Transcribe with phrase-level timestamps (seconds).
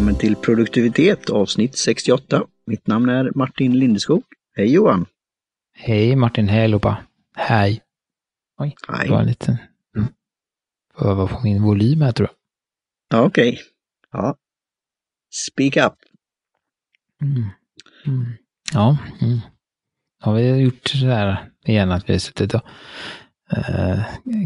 [0.00, 2.42] välkommen till produktivitet avsnitt 68.
[2.66, 4.22] Mitt namn är Martin Lindeskog.
[4.56, 5.06] Hej Johan!
[5.72, 6.96] Hej Martin, hej allihopa!
[7.36, 7.82] Hej!
[8.58, 9.06] Oj, Hej.
[9.06, 9.56] det var en liten...
[9.96, 10.08] Mm.
[10.94, 13.18] Får öva på min volym här tror jag.
[13.18, 13.60] Ja, Okej.
[14.12, 14.36] Ja.
[15.48, 15.94] Speak up.
[17.22, 17.44] Mm.
[18.06, 18.32] Mm.
[18.72, 19.38] Ja, mm.
[20.24, 22.62] ja, vi har gjort så här igen att vi har suttit och
[23.56, 24.00] eh,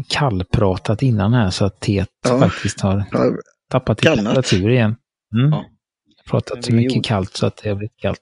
[0.07, 2.39] kallpratat innan här så att teet Ja.
[2.39, 3.03] faktiskt har
[3.69, 4.95] tappat i temperatur igen.
[5.35, 5.49] Mm.
[5.51, 5.65] Ja.
[6.29, 8.21] Pratat så mycket gjorde- kallt så att det har blivit kallt.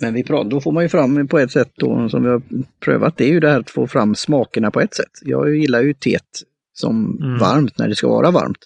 [0.00, 2.42] Men vi pratar, då får man ju fram på ett sätt då, som vi har
[2.80, 5.10] prövat, det är ju det här att få fram smakerna på ett sätt.
[5.22, 7.38] Jag gillar ju teet som Mm.
[7.38, 8.58] varmt när det ska vara varmt.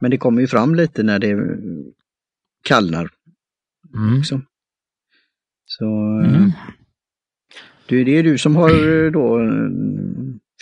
[0.00, 1.58] Men det kommer ju fram lite när det
[2.64, 3.08] kallnar
[3.94, 4.18] Mm.
[4.18, 4.40] också.
[5.64, 5.84] Så
[6.24, 6.50] eh, Mm.
[7.86, 8.70] du, det är du som har
[9.04, 9.68] eh, då eh,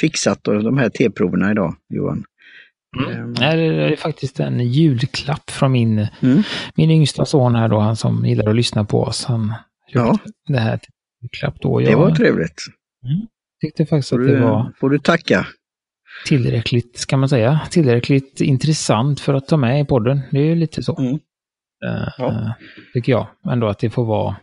[0.01, 2.25] fixat då, de här teproverna idag, Johan.
[2.97, 3.33] Mm.
[3.41, 6.43] Nej, det är faktiskt en julklapp från min, Mm.
[6.75, 9.25] min yngsta son här då, han som gillar att lyssna på oss.
[9.25, 9.55] Han
[9.93, 10.19] Ja.
[10.49, 10.91] det här till
[11.23, 11.79] julklapp då.
[11.79, 12.61] Det Jag var trevligt.
[13.61, 15.47] tyckte faktiskt Får att det du, var får du tacka.
[16.27, 20.21] tillräckligt, ska man säga, tillräckligt intressant för att ta med i podden.
[20.31, 20.99] Det är ju lite så.
[20.99, 21.19] Mm.
[22.19, 22.29] Ja.
[22.31, 22.51] eh,
[22.93, 23.27] tycker jag.
[23.51, 24.37] Ändå att det får vara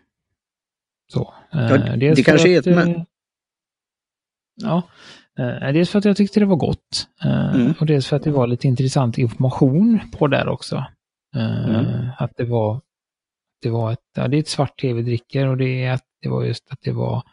[1.14, 1.34] så.
[1.54, 3.04] Eh, Ja, det kanske är att, ett men- eh,
[4.56, 4.82] Ja,
[5.42, 7.08] eh, dels för att jag tyckte det var gott.
[7.26, 7.74] eh, Mm.
[7.80, 10.76] Och dels för att det var lite intressant information på där också.
[11.36, 11.86] Eh, Mm.
[12.18, 12.82] Att det var,
[13.62, 16.06] det var ett, ja, det är ett svart te vi dricker och det är att
[16.22, 17.24] det var just att det var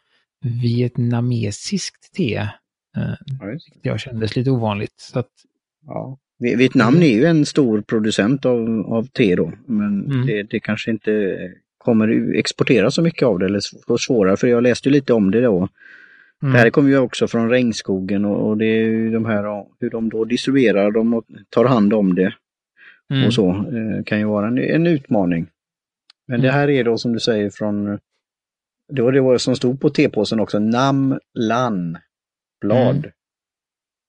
[0.62, 2.34] vietnamesiskt te.
[2.96, 4.94] Eh, tyckte jag kändes lite ovanligt.
[5.00, 5.28] Så att,
[5.86, 6.18] Ja.
[6.38, 10.26] Vi- Vietnam är ju en stor producent av, av te då, men Mm.
[10.26, 11.36] det, det kanske inte
[11.78, 15.30] kommer exportera så mycket av det eller få svårare, för jag läste ju lite om
[15.30, 15.68] det då.
[16.42, 16.52] Mm.
[16.52, 19.90] Det här kommer ju också från regnskogen och, och det är ju de här, hur
[19.90, 22.34] de då distribuerar dem och tar hand om det
[23.12, 23.26] Mm.
[23.26, 25.46] och så eh, kan ju vara en, en utmaning.
[26.26, 26.60] Men det Mm.
[26.60, 27.98] här är då som du säger från,
[28.92, 31.98] det var det var som stod på tepåsen också, Nam Lan
[32.60, 33.10] blad Mm.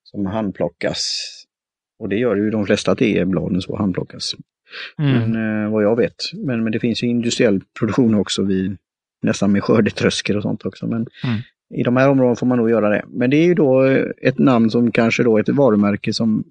[0.03, 1.09] som handplockas.
[1.99, 4.35] Och det gör ju de flesta tebladen så handplockas.
[4.97, 5.31] Mm.
[5.31, 6.15] Men eh, vad jag vet.
[6.33, 8.77] Men, men det finns ju industriell produktion också vid
[9.21, 10.87] nästan med skördetröskor och sånt också.
[10.87, 11.39] Men Mm.
[11.75, 13.05] I de här områdena får man nog göra det.
[13.07, 16.43] Men det är ju då eh, ett namn som kanske då är ett varumärke som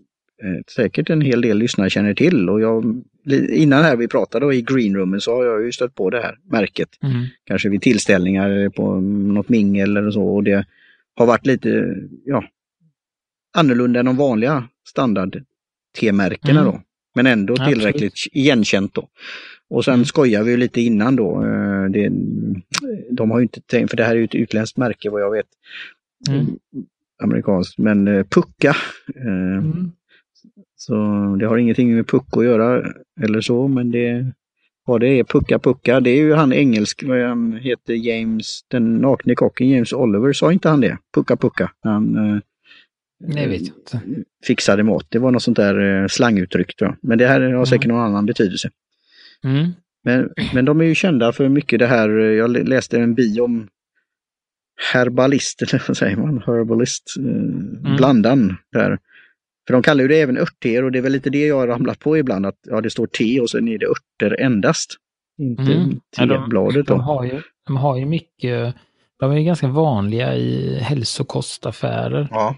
[0.42, 2.48] eh, säkert en hel del lyssnare känner till.
[2.50, 3.02] Och jag,
[3.50, 6.38] innan här vi pratade då i greenroomen så har jag ju stött på det här
[6.50, 6.88] märket.
[7.02, 7.24] Mm.
[7.44, 9.00] Kanske vid tillställningar på
[9.34, 10.22] något mingel eller så.
[10.22, 10.66] Och det
[11.14, 12.44] har varit lite ja,
[13.56, 16.72] annorlunda än de vanliga standard-T-märkena Mm.
[16.72, 16.82] då.
[17.14, 17.74] Men ändå Absolut.
[17.74, 19.08] tillräckligt igenkänt då.
[19.70, 20.04] Och sen Mm.
[20.04, 21.44] skojar vi lite innan då.
[21.44, 22.08] eh, Det,
[23.10, 25.30] de har ju inte tänkt, för det här är ju ett utländskt märke vad jag
[25.30, 25.46] vet.
[26.30, 26.46] Mm.
[27.22, 28.76] Amerikanskt, men eh, Pucka.
[29.16, 29.92] eh, Mm.
[30.76, 30.94] Så
[31.40, 34.32] det har ingenting med Pucko att göra eller så, men det
[34.84, 39.34] vad det är, Pucka Pucka, det är ju han engelsk, han heter, James, den nakne
[39.34, 40.98] kocken, James Oliver, sa inte han det?
[41.14, 41.70] Pucka Pucka.
[41.80, 42.12] Han
[43.18, 44.00] Det vet jag inte.
[44.46, 45.06] fixade mat.
[45.08, 46.96] Det var något sånt där slanguttryck tror jag.
[47.08, 48.70] Men det här har säkert någon annan betydelse.
[49.44, 49.68] Mm.
[50.04, 53.14] Men, men de är ju kända för mycket det här, eh, jag lä- läste en
[53.14, 53.68] bio om
[54.92, 58.98] herbalist, eller vad säger man, herbalist, eh, blandan där.
[59.66, 61.66] För de kallar ju det även örtteer och det är väl lite det jag har
[61.66, 64.94] ramlat på ibland, att ja, det står te och sen är det örter endast.
[65.40, 66.00] Inte Mm.
[66.18, 68.74] Ja, de- tebladet De har, ju, de har ju mycket,
[69.18, 72.28] de är ju ganska vanliga i hälsokostaffärer.
[72.30, 72.56] Ja.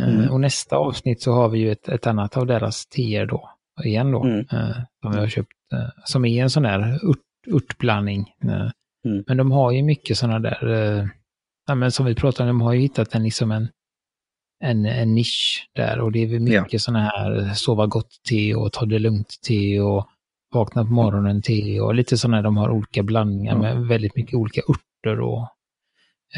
[0.00, 0.30] Eh, Mm.
[0.30, 3.50] Och nästa avsnitt så har vi ju ett, ett annat av deras teer då,
[3.84, 4.38] igen då, Mm.
[4.38, 5.59] eh, som vi har köpt, eh,
[6.04, 8.32] som är en sån där ört, örtblandning.
[8.44, 8.70] Eh,
[9.04, 9.24] Mm.
[9.26, 11.06] Men de har ju mycket sådana där, eh,
[11.66, 13.68] ja, men som vi pratade om, de har ju hittat en, liksom en,
[14.64, 16.78] en, en nisch där och det är mycket Ja.
[16.78, 20.06] sådana här sova gott-te och ta det lugnt-te och
[20.54, 23.58] vakna på morgonen te och lite sådana, de har olika blandningar Ja.
[23.58, 25.48] med väldigt mycket olika örter och eh,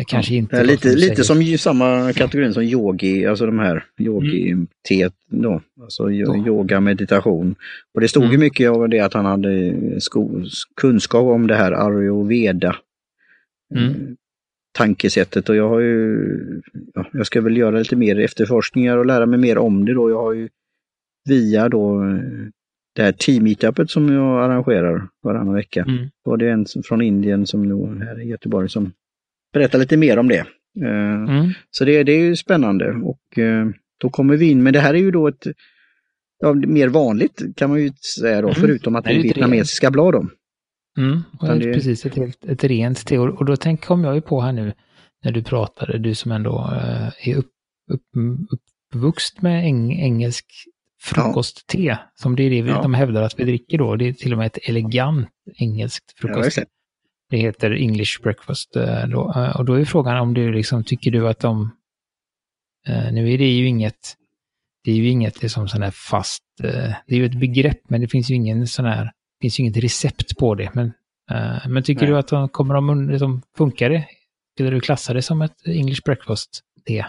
[0.07, 0.57] kanske Ja, inte...
[0.59, 5.61] då, lite, lite som ju samma kategori som yogi, alltså de här yogi-teet då.
[5.83, 7.55] Alltså yoga, meditation.
[7.95, 8.41] Och det stod ju Mm.
[8.41, 10.45] mycket av det att han hade sko-
[10.77, 12.77] kunskap om det här ayurveda.
[13.75, 13.85] Mm.
[13.89, 13.95] eh,
[14.79, 16.17] Tankesättet och jag har ju,
[16.95, 20.11] ja, jag ska väl göra lite mer efterforskningar och lära mig mer om det då.
[20.11, 20.49] Jag har ju
[21.29, 22.19] via då eh,
[22.95, 25.85] det här team-meetupet som jag arrangerar varannan vecka.
[25.89, 26.09] Mm.
[26.25, 28.93] Och det en från Indien som nu här i Göteborg som
[29.53, 30.39] berättar lite mer om det.
[30.39, 30.47] Eh,
[31.29, 31.51] Mm.
[31.71, 33.67] Så det, det är ju spännande och eh,
[34.01, 35.47] då kommer vi in, men det här är ju då ett
[36.39, 38.61] ja, mer vanligt kan man ju säga då, Mm.
[38.61, 40.27] förutom att det Det är ett vietnamesiska blad då.
[40.99, 43.19] Mm, och det är det- precis ett, helt, ett rent te.
[43.19, 44.73] Och, då tänk, kom jag ju på här nu
[45.25, 47.51] när du pratade, du som ändå eh, är upp,
[47.93, 48.03] upp,
[48.95, 50.47] uppvuxen med eng, engelsk
[51.03, 52.83] frukostte, som det är det vi, Ja.
[52.83, 53.97] de hävdar att vi dricker då.
[53.97, 55.29] Det är till och med ett elegant
[55.59, 56.57] engelskt Ja, just frukost.
[56.57, 56.65] det.
[57.33, 58.77] Det heter English breakfast.
[58.77, 59.33] eh, Då.
[59.37, 61.71] Eh, Och då är frågan om du liksom, tycker du att de...
[62.89, 64.17] eh, Nu är det ju inget...
[64.85, 66.43] Det är ju inget liksom sån här fast...
[67.07, 69.05] Det är ju ett begrepp, men det finns ju ingen sån här...
[69.05, 70.71] Det finns ju inget recept på det.
[70.75, 70.93] Men,
[71.69, 72.11] men tycker Nej.
[72.11, 74.05] du att de kommer de liksom, funkar det?
[74.55, 77.07] Skulle du klassa det som ett English breakfast-te?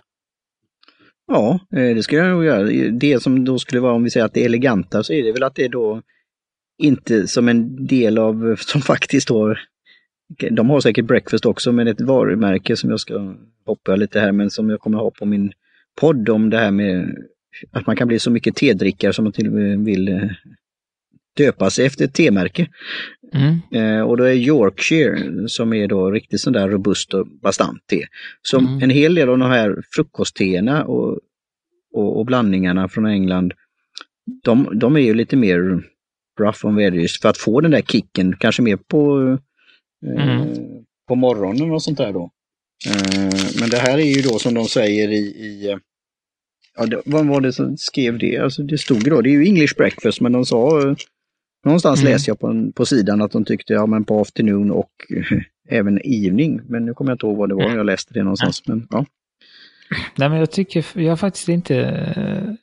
[1.27, 2.89] Ja, eh, det skulle jag nog göra.
[2.91, 5.31] Det som då skulle vara, om vi säger att det är eleganta, så är det
[5.31, 6.01] väl att det är då
[6.77, 9.55] inte som en del av, som faktiskt då,
[10.51, 13.35] de har säkert breakfast också, men ett varumärke som jag ska
[13.65, 15.51] hoppa lite här, men som jag kommer ha på min
[16.01, 17.15] podd om det här med
[17.71, 20.30] att man kan bli så mycket tedrickare som man till och med vill eh,
[21.38, 22.68] döpa sig efter ett temärke.
[23.33, 23.59] Mm.
[23.71, 28.06] Eh, och då är Yorkshire som är då riktigt sån där robust och bastant te.
[28.41, 28.83] Som Mm.
[28.83, 31.19] en hel del av de här frukostteerna och,
[31.94, 33.53] och, och blandningarna från England,
[34.44, 35.83] de, de är ju lite mer
[36.39, 39.38] rough on veggies för att få den där kicken, kanske mer på,
[40.07, 40.47] Mm.
[41.07, 42.29] på morgonen och sånt där då.
[42.88, 45.77] Eh, men det här är ju då som de säger i, i eh,
[46.77, 48.38] ja, det, vad var det som skrev det?
[48.38, 50.95] Alltså det stod då, det är ju English breakfast, men de sa eh,
[51.65, 52.11] Någonstans Mm.
[52.13, 54.91] läste jag på, på sidan att de tyckte ja, men på afternoon och
[55.69, 56.61] även evening.
[56.67, 58.63] Men nu kommer jag inte ihåg vad det var jag läste det någonstans.
[58.67, 59.06] Men, ja.
[60.17, 61.75] Nej, men jag tycker, jag har faktiskt inte...
[61.77, 62.53] eh,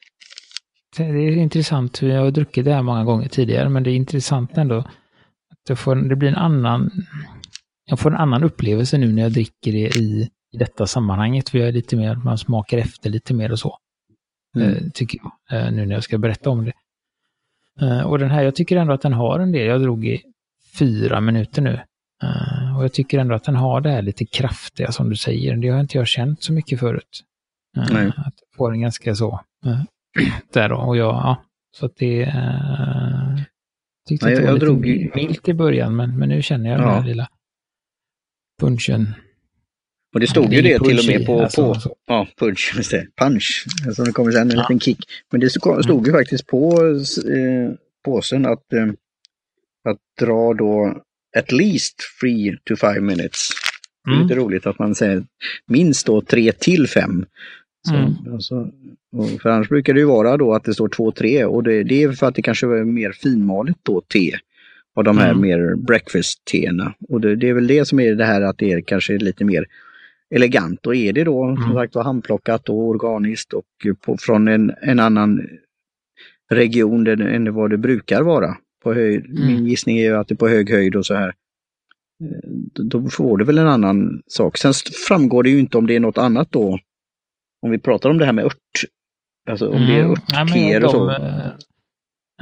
[0.97, 4.51] Det är intressant, jag har druckit det här många gånger tidigare, men det är intressant
[4.59, 4.85] ändå.
[5.69, 6.91] Jag får, det blir en annan...
[7.85, 11.59] Jag får en annan upplevelse nu när jag dricker det i, i detta sammanhanget, för
[11.59, 13.79] jag är lite mer, man smakar efter lite mer och så.
[14.57, 14.69] Mm.
[14.69, 16.73] eh, tycker jag, eh, nu när jag ska berätta om det.
[17.81, 20.23] Eh, och den här, jag tycker ändå att den har en del, jag drog i
[20.79, 21.81] fyra minuter nu.
[22.77, 25.69] Och jag tycker ändå att den har det här lite kraftiga som du säger, det
[25.69, 27.25] har inte jag känt så mycket förut.
[27.77, 28.07] Nej.
[28.09, 29.41] Att jag får en ganska så,
[30.53, 31.43] där då, och jag, ja,
[31.77, 32.23] så att det,
[34.11, 36.89] tyckte Nej, jag lite drog ju- milt i början, men, men nu känner jag den
[36.89, 36.95] Ja.
[36.95, 37.29] här lilla
[38.61, 39.15] punchen.
[40.15, 43.07] Och det stod ju det till och med på, alltså, på ja, punch, just det,
[43.17, 43.65] punch,
[43.95, 44.63] som det kommer sen, en Ja.
[44.63, 44.99] liten kick.
[45.31, 46.73] Men det stod, stod ju faktiskt på
[47.35, 47.73] eh,
[48.05, 48.87] påsen att, eh,
[49.89, 51.03] att dra då
[51.37, 53.49] at least three to five minutes.
[54.05, 54.27] Det är Mm.
[54.29, 55.25] lite roligt att man säger
[55.67, 57.27] minst då tre till fem.
[57.89, 58.13] Så, Mm.
[58.33, 58.71] alltså,
[59.43, 62.03] för annars brukar det ju vara då att det står två, tre och det, det
[62.03, 64.33] är för att det kanske är mer finmaligt då te.
[64.97, 65.41] Och de här Mm.
[65.43, 66.95] mer breakfast-teerna.
[67.09, 69.45] Och det, det är väl det som är det här att det är kanske lite
[69.45, 69.67] mer
[70.35, 70.87] elegant.
[70.87, 71.75] Och är det då som Mm.
[71.77, 73.65] sagt var handplockat och organiskt och
[74.07, 75.41] på, från en, en annan
[76.51, 78.57] region än, vad det brukar vara.
[78.83, 79.47] På höjd, Mm.
[79.47, 81.29] Min gissning är ju att det är på hög höjd och så här.
[81.29, 84.59] Eh, Då då får det väl en annan sak.
[84.59, 84.73] Sen
[85.09, 86.79] framgår det ju inte om det är något annat då.
[87.63, 88.55] Om vi pratar om det här med ört.
[89.51, 90.17] Alltså om det är Mm.
[90.33, 91.07] Men örtteer och så.
[91.07, 91.15] de,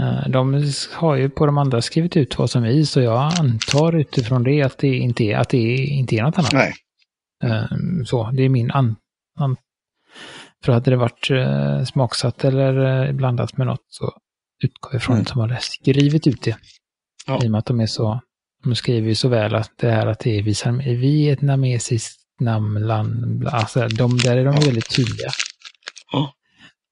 [0.01, 3.33] eh, De har ju på de andra skrivit ut vad som är i, så jag
[3.39, 6.53] antar utifrån det att det inte är, att det inte är något annat.
[6.53, 6.75] Nej.
[7.45, 7.65] Eh,
[8.05, 8.97] Så, det är min an...
[9.39, 9.57] an
[10.65, 14.13] för hade det varit eh, smaksatt eller eh, blandat med något så
[14.65, 15.23] utgår jag från Mm.
[15.23, 16.57] att de hade skrivit ut det.
[17.27, 17.45] Ja.
[17.45, 18.21] I och med att de är så,
[18.65, 20.43] de skriver ju så väl att det här att det är
[20.97, 24.61] vietnamesiskt namnland, bla- alltså de där är de Ja.
[24.67, 25.29] väldigt tydliga.
[26.13, 26.33] Ja.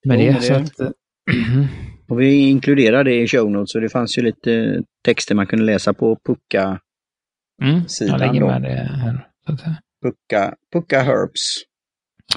[0.04, 0.80] Med Jo, det, men så det- att...
[0.80, 1.66] eh,
[2.08, 5.64] Och vi inkluderar det i show notes så det fanns ju lite texter man kunde
[5.64, 6.80] läsa på Pucka,
[7.62, 8.46] Mm, sidan jag lägger då.
[8.46, 8.68] med det
[9.02, 9.28] här.
[9.46, 9.72] Så att, eh.
[10.02, 11.62] Pucka, Pucka Herbs.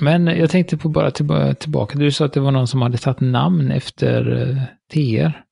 [0.02, 2.98] Men jag tänkte på bara tillba- tillbaka, du sa att det var någon som hade
[2.98, 4.62] tagit namn efter uh,
[4.94, 5.44] TR.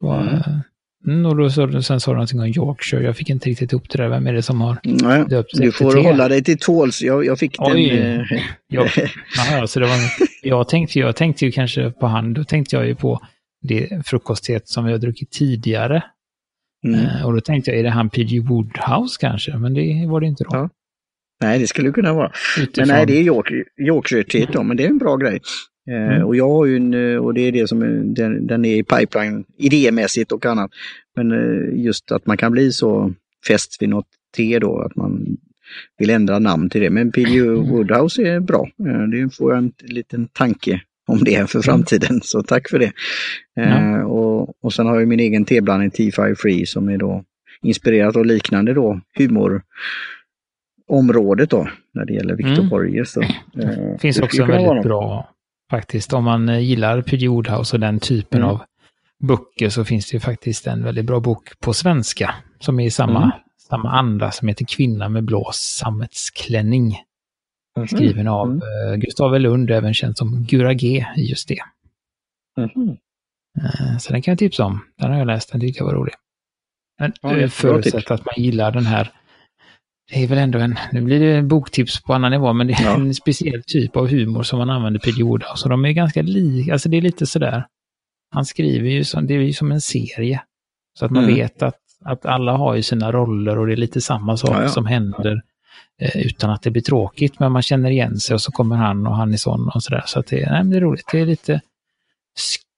[0.00, 0.60] Var, Mm.
[1.06, 3.88] Mm, och då sa, sen sa du någonting om Yorkshire, jag fick inte riktigt ihop
[3.90, 5.98] det där, vem är det som har Nej, döpt sig du får te?
[6.00, 7.02] hålla dig till tåls.
[7.02, 7.88] Jag, jag fick Oj.
[7.90, 8.20] den...
[8.20, 8.26] eh,
[8.68, 8.88] Jag,
[9.36, 9.96] Jaha, så det var,
[10.42, 13.20] jag, tänkte, jag tänkte ju kanske på han, då tänkte jag ju på
[13.62, 16.02] det frukostet som vi har druckit tidigare.
[16.86, 17.00] mm.
[17.00, 18.40] Eh, och då tänkte jag, är det han P.G.
[18.40, 19.56] Woodhouse kanske?
[19.58, 20.50] Men det var det inte då.
[20.52, 20.68] Ja.
[21.42, 22.32] Nej, det skulle kunna vara.
[22.58, 23.46] Utifrån, Men nej, det är York,
[23.80, 25.40] Yorkshire-teet då, men det är en bra grej.
[25.88, 26.24] Eh, Mm.
[26.24, 27.80] Och jag har ju en, eh, och det är det som
[28.14, 30.70] den, den är i pipeline idémässigt och annat.
[31.16, 33.12] Men eh, just att man kan bli så
[33.48, 35.36] fäst vid något te då, att man
[35.98, 36.90] vill ändra namn till det.
[36.90, 37.38] Men P.G.
[37.38, 37.68] Mm.
[37.70, 38.68] Woodhouse är bra.
[39.12, 42.92] Det får jag en liten tanke om det för framtiden, så tack för det.
[43.56, 44.06] Mm.
[44.06, 47.24] Och, och sen har jag min egen teblandning T5 Free som är då
[47.62, 49.00] inspirerat av liknande då
[50.88, 52.68] humorområdet då, när det gäller Victor Mm.
[52.68, 53.14] Borges.
[53.14, 53.20] Då.
[53.54, 55.30] Det finns det också en väldigt bra,
[55.70, 57.28] faktiskt, om man eh, gillar P.G.
[57.28, 58.50] Woodhouse och den typen Mm.
[58.50, 58.62] av
[59.24, 62.90] böcker så finns det ju faktiskt en väldigt bra bok på svenska som är i
[62.90, 63.30] samma, Mm.
[63.68, 66.96] samma anda som heter Kvinna med blå sammetsklänning.
[67.88, 68.60] Skriven av Mm.
[68.62, 71.58] eh, Gustav Lund, även känd som Gura G i just det.
[72.56, 72.96] Mhm.
[73.62, 74.80] Eh, Så den kan jag tipsa om.
[74.98, 76.14] Den har jag läst, den tyckte jag var rolig.
[76.98, 79.10] Men Ja, förutsatt att man gillar den här.
[80.12, 82.84] Det är väl ändå en, nu blir det boktips på annan nivå, men det är
[82.84, 82.94] Ja.
[82.94, 85.22] en speciell typ av humor som man använder.
[85.24, 85.62] Wodehouse.
[85.62, 87.66] Så de är ganska lika, alltså det är lite sådär.
[88.30, 90.42] Han skriver ju som, det är ju som en serie.
[90.98, 91.34] Så att man Mm.
[91.36, 94.62] vet att, att alla har ju sina roller och det är lite samma sak Ja,
[94.62, 94.68] ja.
[94.68, 95.42] som händer.
[96.00, 99.06] eh, Utan att det blir tråkigt, men man känner igen sig och så kommer han
[99.06, 100.02] och han är sån och sådär.
[100.06, 101.04] Så att det, nej, det är roligt.
[101.12, 101.60] Det är lite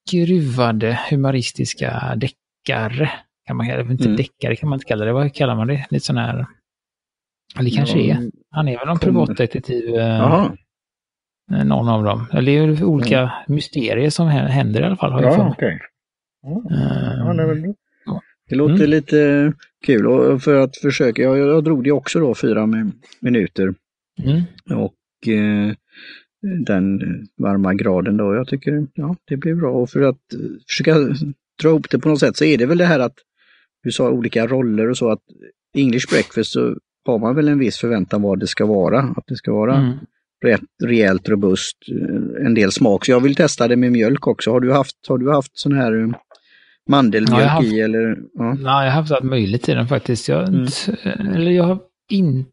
[0.08, 3.10] skruvade humoristiska deckare.
[3.46, 4.16] Kan man, inte Mm.
[4.16, 5.12] deckare kan man inte kalla det.
[5.12, 5.86] Vad kallar man det?
[5.90, 6.46] Lite sån här...
[7.58, 8.30] Eller kanske Ja, är.
[8.50, 10.56] Han är väl någon privatdetektiv, eh, Jaha,
[11.64, 12.26] någon av dem.
[12.32, 15.12] Eller det är olika mysterier som hä- händer i alla fall.
[15.12, 15.78] Har jag ja, okej.
[16.42, 17.74] Ja, Eh, ja, det, väl
[18.06, 18.20] ja.
[18.48, 18.90] det låter Mm.
[18.90, 19.52] lite
[19.86, 23.74] kul och för att försöka, jag, jag drog det också då fyra mi- minuter
[24.24, 24.42] mm.
[24.82, 25.72] och eh,
[26.66, 27.00] den
[27.42, 28.34] varma graden då.
[28.34, 30.94] Jag tycker ja, det blir bra och för att eh, försöka
[31.62, 33.14] dra ihop det på något sätt så är det väl det här att
[33.82, 35.22] du sa olika roller och så att
[35.76, 36.76] English breakfast så
[37.12, 39.00] har man väl en viss förväntan vad det ska vara.
[39.00, 39.98] Att det ska vara Mm.
[40.44, 43.04] rätt, rejält, robust, eh, en del smak.
[43.04, 44.50] Så jag vill testa det med mjölk också.
[44.52, 46.08] Har du haft, har du haft sån här eh,
[46.88, 48.16] mandelmjölk Ja, haft- i eller?
[48.34, 48.54] Ja.
[48.54, 50.28] Nej, jag har haft allt möjligt i den faktiskt.
[50.28, 50.66] Jag, Mm.
[51.34, 51.78] eller jag har
[52.10, 52.50] inte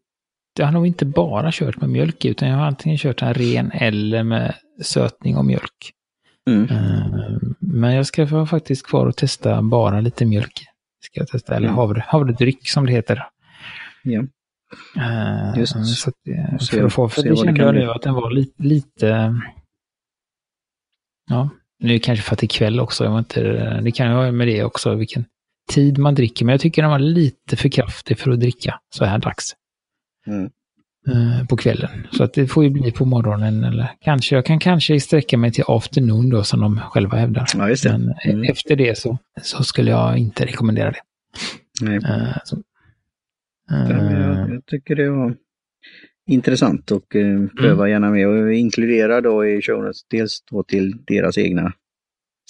[0.58, 3.34] jag har nog inte bara kört med mjölk i, utan jag har antingen kört en
[3.34, 5.92] ren eller med sötning och mjölk.
[6.50, 6.64] Mm.
[6.70, 10.64] Eh, Men jag ska få faktiskt kvar och testa bara lite mjölk.
[11.04, 11.76] Ska jag testa, eller Mm.
[11.76, 13.22] havre, havredryck som det heter.
[14.02, 14.22] Ja.
[14.96, 15.72] Eh, Just.
[15.96, 17.84] Så att, för att få, för se det vad det kände kan jag bli.
[17.84, 19.34] nu att den var lite, lite
[21.30, 23.40] ja, nu kanske för att det är kväll också, jag inte,
[23.80, 25.24] det kan ju ha med det också, vilken
[25.72, 29.04] tid man dricker, men jag tycker den var lite för kraftig för att dricka så
[29.04, 29.44] här dags.
[30.26, 30.50] Mm.
[31.08, 32.06] eh, På kvällen.
[32.12, 35.52] Så att det får ju bli på morgonen eller kanske, jag kan kanske sträcka mig
[35.52, 37.46] till afternoon då som de själva hävdar.
[37.56, 37.98] ja, just det.
[37.98, 38.50] Men Mm.
[38.50, 41.00] efter det så, så skulle jag inte rekommendera det.
[41.82, 41.96] Nej.
[41.96, 42.56] Eh, så,
[43.70, 45.36] Ja, men eh, jag, jag tycker det var
[46.26, 51.04] intressant och eh, pröva gärna med och inkludera då i show notes dels då till
[51.06, 51.72] deras egna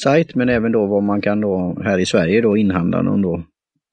[0.02, 3.42] sajt men även då vad man kan då här i Sverige då inhandla någon då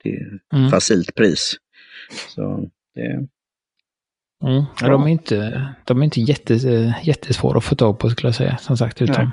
[0.03, 0.69] till mm.
[0.69, 1.55] facilt pris.
[2.35, 3.27] Så det,
[4.43, 4.63] Mm.
[4.81, 4.87] Ja.
[4.87, 6.53] De är inte, de är inte jätte,
[7.03, 9.01] jättesvåra att få tag på skulle jag säga, som sagt.
[9.01, 9.31] Utan.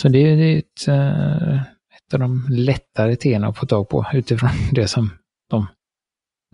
[0.00, 1.56] Så det är, det är ett, eh,
[1.96, 5.10] ett av de lättare teerna att få tag på utifrån det som
[5.50, 5.66] de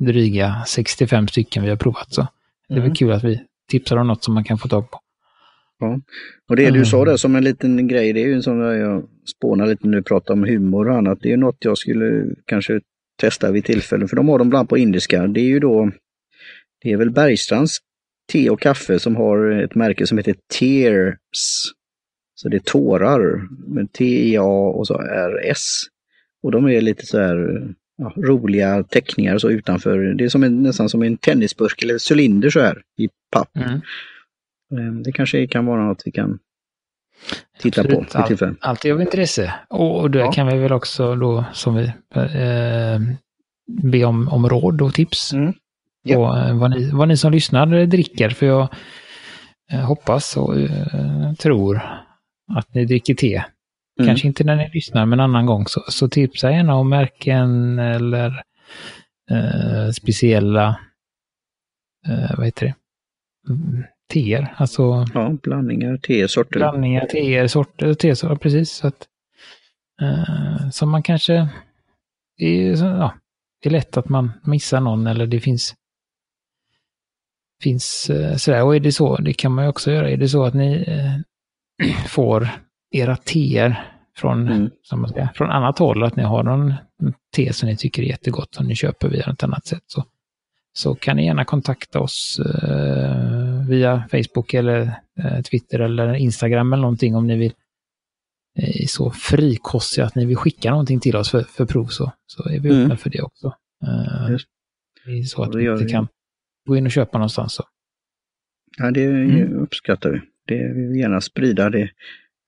[0.06, 2.12] dryga 65 stycken vi har provat.
[2.12, 2.26] Så
[2.68, 2.94] det är väl Mm.
[2.94, 3.40] kul att vi
[3.70, 4.98] tipsar om något som man kan få tag på.
[6.48, 6.84] och det du Mm.
[6.84, 9.04] sa där som en liten grej, det är ju där jag
[9.36, 11.18] spånar lite du pratar om humor och annat.
[11.22, 12.80] Det är något jag skulle kanske
[13.20, 15.26] testa vid tillfällen, för de har de bland på indiska.
[15.26, 15.90] Det är ju då,
[16.82, 17.76] det är väl Bergstrands
[18.32, 21.72] te och kaffe som har ett märke som heter Tears.
[22.34, 25.80] Så det är tårar, med T-E-A och så R-S.
[26.42, 27.68] Och de är lite så här
[28.02, 29.98] ja, roliga teckningar så utanför.
[29.98, 33.56] Det är som en, nästan som en tennisburk eller cylinder så här i papp.
[33.56, 33.72] Mm.
[34.88, 36.38] Eh, Det kanske kan vara något vi kan
[37.58, 38.12] titta Absolut.
[38.12, 38.54] på vid tillfälle.
[38.60, 39.54] Allt är av intresse.
[39.68, 40.32] Och, och då Ja.
[40.32, 43.00] kan vi väl också då, som vi, eh,
[43.82, 45.32] be om, om råd och tips.
[45.32, 45.52] Mm.
[46.04, 46.16] Ja.
[46.16, 48.30] på eh, vad, ni, vad ni som lyssnar dricker.
[48.30, 48.68] För jag
[49.72, 51.80] eh, hoppas och eh, tror
[52.56, 53.42] att ni dricker te.
[54.00, 54.06] Mm.
[54.08, 55.66] Kanske inte när ni lyssnar, men en annan gång.
[55.66, 58.42] Så, så tipsa gärna om märken eller
[59.30, 60.80] eh, speciella,
[62.08, 62.74] eh, vad heter det,
[64.12, 64.54] teer.
[64.56, 66.58] Alltså Ja, blandningar, te, sorter.
[66.60, 68.70] blandningar, teer, sorter, tesorter, precis.
[68.72, 69.06] Så att,
[70.02, 71.48] eh, som man kanske,
[72.38, 73.14] det är, så- ja,
[73.62, 75.74] det är lätt att man missar någon eller det finns,
[77.62, 78.64] finns eh, sådär.
[78.64, 80.84] Och är det så, det kan man ju också göra, är det så att ni
[80.88, 82.48] eh, får
[82.92, 83.84] era teer
[84.16, 84.70] från, Mm.
[84.82, 86.74] som man säger, från annat håll, att ni har någon
[87.36, 90.04] te som ni tycker är jättegott som ni köper via ett annat sätt, så,
[90.72, 94.80] så kan ni gärna kontakta oss eh, via Facebook eller
[95.24, 97.52] eh, Twitter eller Instagram eller någonting om ni vill
[98.58, 102.48] eh, så frikostiga att ni vill skicka någonting till oss för, för prov så, så
[102.48, 102.82] är vi Mm.
[102.82, 103.46] öppna för det också.
[103.82, 104.36] Eh,
[105.06, 105.90] det är så att vi inte vi.
[105.90, 106.08] kan
[106.66, 107.54] gå in och köpa någonstans.
[107.54, 107.64] Så.
[108.78, 109.58] Ja, det Mm.
[109.62, 110.20] uppskattar vi.
[110.46, 111.90] Det, vi vill gärna sprida det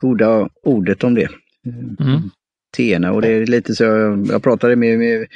[0.04, 1.28] goda ordet om det.
[1.66, 2.30] Mm.
[2.76, 5.26] Teerna och det är lite så, jag, jag pratade med, med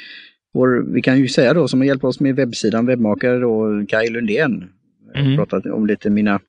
[0.53, 4.09] vår, vi kan ju säga då, som har hjälpt oss med webbsidan, webbmakare då, Kaj
[4.09, 4.69] Lundén.
[5.15, 5.35] Mm.
[5.37, 6.39] pratat om lite mina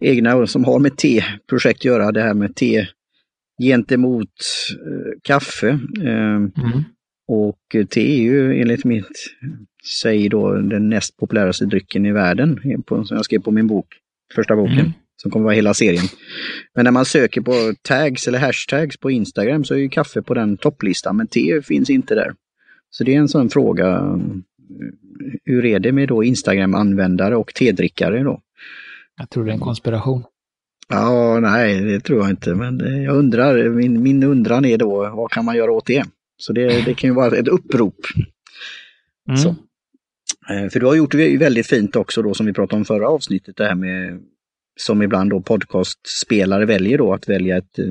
[0.00, 2.86] egna som har med te-projekt att göra, det här med te
[3.62, 4.34] gentemot
[4.86, 5.68] eh, kaffe.
[6.02, 6.84] Eh, Mm.
[7.28, 9.16] och te är ju enligt mitt
[10.02, 13.86] säg då den näst populäraste drycken i världen, på, som jag skrev på min bok,
[14.34, 14.92] första boken.
[15.22, 16.04] Som kommer vara hela serien.
[16.74, 20.34] Men när man söker på tags eller hashtags på Instagram så är ju kaffe på
[20.34, 22.34] den topplistan, men te finns inte där.
[22.90, 24.18] Så det är en sån fråga.
[25.44, 28.40] Hur är det med då Instagram-användare och tedrickare då?
[29.18, 30.24] Jag tror det är en konspiration.
[30.88, 35.30] Ja, nej, det tror jag inte, men jag undrar, min, min undran är då, vad
[35.30, 36.04] kan man göra åt det?
[36.36, 37.96] Så det, det kan ju vara ett upprop.
[39.28, 39.40] Mm.
[39.40, 39.48] Så.
[40.50, 43.08] Eh, för du har gjort det väldigt fint också då som vi pratade om förra
[43.08, 44.20] avsnittet, det här med
[44.80, 47.86] som ibland då podcastspelare väljer då att välja ett, eh,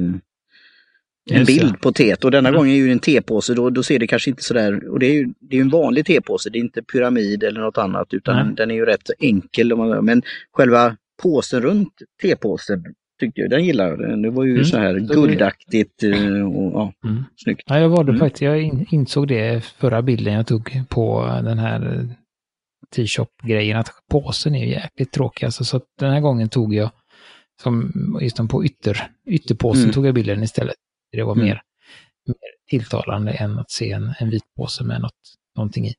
[1.32, 2.26] en bild på teet.
[2.26, 2.60] Och denna mm.
[2.60, 5.14] gång är ju en tepåse, då, då ser det kanske inte sådär, och det är
[5.14, 8.56] ju det är en vanlig tepåse, det är inte pyramid eller något annat utan mm.
[8.56, 9.76] den är ju rätt enkel.
[10.02, 10.22] Men
[10.54, 12.84] själva påsen runt tepåsen
[13.20, 14.24] tyckte jag, den gillade jag.
[14.24, 14.66] Det var ju mm.
[14.66, 17.24] så här guldaktigt eh, och ja, mm.
[17.36, 17.64] snyggt.
[17.66, 18.20] Ja, jag valde mm.
[18.20, 22.08] faktiskt, jag insåg det förra bilden jag tog på den här
[22.96, 25.46] T-shop-grejen, att påsen är jäkligt tråkig.
[25.46, 26.92] Alltså, så den här gången tog jag,
[27.62, 27.92] som
[28.22, 29.94] just på ytter, ytterpåsen mm.
[29.94, 30.76] tog jag bilden istället.
[31.12, 31.46] Det var mm.
[31.46, 31.62] mer,
[32.26, 32.36] mer
[32.70, 35.14] tilltalande än att se en, en vit påse med något,
[35.56, 35.94] någonting i.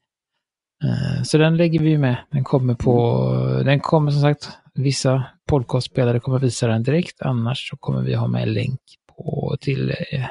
[0.85, 2.17] Uh, så den lägger vi med.
[2.31, 7.77] Den kommer på, den kommer som sagt, vissa podcastspelare kommer visa den direkt, annars så
[7.77, 8.81] kommer vi ha med länk
[9.17, 10.27] på, till, uh,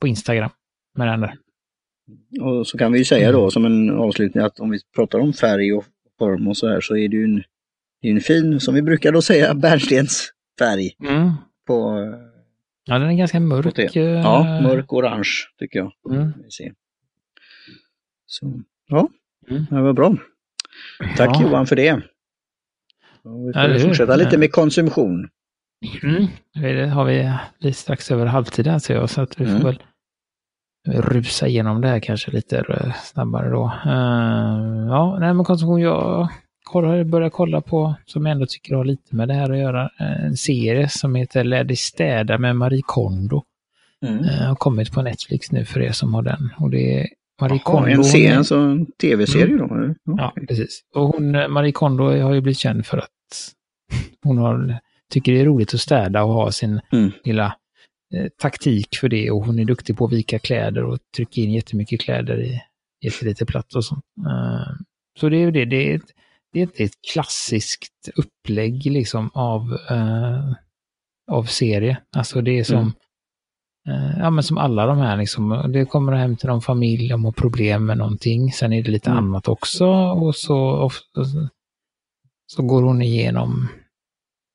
[0.00, 0.50] på Instagram
[0.94, 1.34] med den där.
[2.40, 3.50] Och så kan vi ju säga då mm.
[3.50, 5.84] som en avslutning att om vi pratar om färg och
[6.18, 7.42] form och så här så är det ju en,
[8.02, 10.90] en fin, som vi brukar då säga, bärnstensfärg.
[11.08, 11.30] Mm.
[11.66, 11.98] På,
[12.84, 13.78] ja, den är ganska mörk.
[13.78, 15.92] Eh, ja, mörk orange tycker jag.
[16.10, 16.32] Mm.
[16.44, 16.72] Vi ser.
[18.26, 19.08] Så, ja,
[19.50, 19.66] mm.
[19.70, 20.16] det var bra.
[21.16, 21.42] Tack ja.
[21.42, 21.92] Johan för det.
[23.24, 25.28] Och vi får ja, fortsätta lite med konsumtion.
[26.02, 26.26] Mm.
[26.54, 27.04] Det har
[27.60, 29.64] vi strax över halvtid här ser jag, så att vi får mm.
[29.64, 29.82] väl
[30.88, 33.64] rusa igenom det här kanske lite eh, snabbare då.
[33.86, 36.28] Uh, ja, nej men konsumtion, jag
[36.64, 39.90] kollar, börjar kolla på, som jag ändå tycker har lite med det här att göra,
[39.98, 43.42] en serie som heter Lär dig städa med Marie Kondo.
[44.06, 44.24] Mm.
[44.24, 46.50] Har kommit på Netflix nu för er som har den.
[46.58, 47.08] Och det är
[47.40, 47.90] Marie Aha, Kondo.
[47.90, 49.64] En serie, alltså en tv-serie då?
[49.64, 49.94] Mm.
[50.04, 50.80] Ja, precis.
[50.94, 53.08] Och hon, Marie Kondo har ju blivit känd för att
[54.22, 54.78] hon har,
[55.10, 57.10] tycker det är roligt att städa och ha sin mm.
[57.24, 57.61] lilla Eh,
[58.38, 62.00] taktik för det och hon är duktig på att vika kläder och trycka in jättemycket
[62.00, 62.60] kläder i
[63.04, 64.04] jättelite plats och sånt.
[64.26, 64.76] Uh,
[65.20, 66.10] så det är ju det, det är, ett,
[66.52, 70.54] det är ett klassiskt upplägg liksom av, uh,
[71.30, 71.98] av serie.
[72.16, 72.92] Alltså det är som,
[73.88, 74.18] mm.
[74.18, 77.32] ja men som alla de här liksom, det kommer hem till någon familj, de har
[77.32, 79.24] problem med någonting, sen är det lite mm.
[79.24, 80.92] annat också och så, och,
[82.46, 83.68] så går hon igenom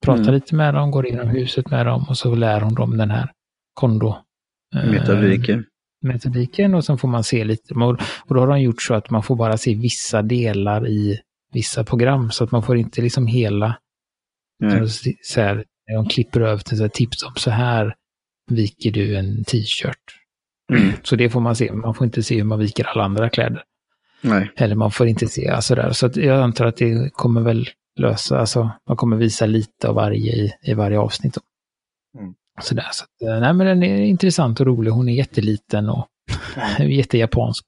[0.06, 0.34] pratar mm.
[0.34, 3.32] lite med dem, går igenom huset med dem och så lär hon dem den här
[3.78, 4.16] kondo.
[4.76, 5.66] Eh, metodiken.
[6.02, 7.74] Metodiken och sen får man se lite.
[7.74, 11.20] Och då har de gjort så att man får bara se vissa delar i
[11.54, 13.78] vissa program så att man får inte liksom hela.
[15.22, 17.96] Så här, de klipper över till så här, tips om så här
[18.52, 20.06] viker du en t-shirt.
[20.74, 20.94] Mm.
[21.04, 21.72] Så det får man se.
[21.72, 23.64] Man får inte se hur man viker alla andra kläder.
[24.22, 24.52] Nej.
[24.56, 25.92] Eller man får inte se alltså där.
[25.92, 30.32] Så jag antar att det kommer väl lösa, alltså man kommer visa lite av varje
[30.32, 31.38] i, i varje avsnitt.
[31.38, 31.44] Mm.
[32.62, 34.92] Sådär, så att, eh, nej, men den är intressant och rolig.
[34.92, 36.08] Hon är jätteliten och
[36.80, 37.66] jättejapansk.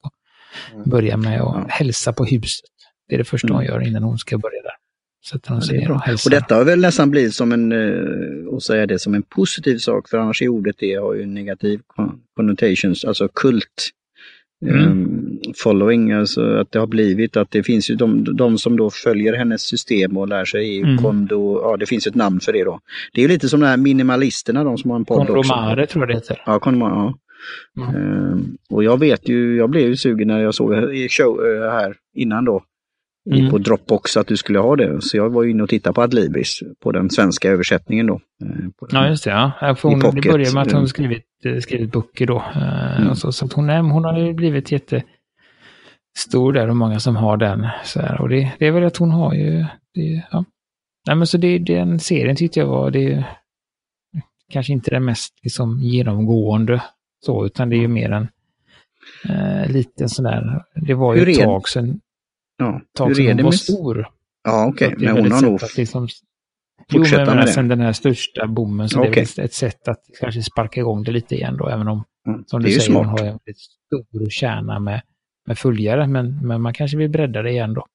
[0.74, 0.90] Mm.
[0.90, 2.70] Börjar med att hälsa på huset.
[3.08, 3.56] Det är det första mm.
[3.56, 4.72] hon gör innan hon ska börja där.
[5.30, 6.30] Sätter hon sig ner och hälsar.
[6.30, 7.72] Och detta har väl nästan blivit som en,
[8.48, 11.26] och eh, säga det som en positiv sak, för annars är ordet det har ju
[11.26, 11.80] negativ
[12.36, 13.90] connotations, alltså kult.
[14.62, 14.90] Mm.
[14.90, 18.90] Um, following, alltså att det har blivit att det finns ju de, de som då
[18.90, 20.96] följer hennes system och lär sig mm.
[20.96, 22.80] kondo, ja det finns ett namn för det då.
[23.12, 26.08] Det är lite som de här minimalisterna, de som har en podd Kondomare tror jag
[26.08, 26.42] det heter.
[26.46, 27.14] Ja, kondomare, ja.
[27.82, 28.32] Mm.
[28.32, 30.74] Um, och jag vet ju, jag blev ju sugen när jag såg
[31.10, 32.62] show uh, här innan då.
[33.32, 33.50] Mm.
[33.50, 35.02] På Dropbox att du skulle ha det.
[35.02, 38.14] Så jag var inne och tittade på Adlibris, på den svenska översättningen då.
[38.14, 39.30] Eh, ja, just det.
[39.30, 39.74] Ja.
[39.74, 42.44] För hon, det började med att hon skrivit, eh, skrivit böcker då.
[42.54, 43.14] Mm.
[43.14, 45.02] Så, så, att hon, hon har ju blivit jätte
[46.18, 47.66] stor där och många som har den.
[47.84, 48.20] Så här.
[48.20, 49.64] Och det, det är väl att hon har ju...
[49.94, 50.44] Det, ja.
[51.06, 52.90] Nej, men så det, den serien tyckte jag var...
[52.90, 53.24] Det,
[54.50, 56.82] kanske inte den mest liksom, genomgående
[57.20, 58.28] så, utan det är ju mer en
[59.28, 60.64] eh, liten sån där...
[60.74, 62.00] Det var ju ett tag sedan,
[62.60, 62.80] ja.
[62.98, 63.54] tag sedan hon var med...
[63.54, 64.08] stor.
[64.44, 64.88] Ja, okej.
[64.88, 65.06] Okay.
[65.06, 65.60] Men hon har nog...
[65.76, 66.08] Liksom,
[66.92, 69.10] Jo, men med sen den här största bommen så okay.
[69.10, 72.04] det är väl ett sätt att kanske sparka igång det lite igen då, även om,
[72.26, 72.44] mm.
[72.46, 73.06] som du säger, smart.
[73.06, 75.02] hon har en väldigt stor kärna med
[75.50, 77.86] med följare, men, men man kanske vill bredda det igen då.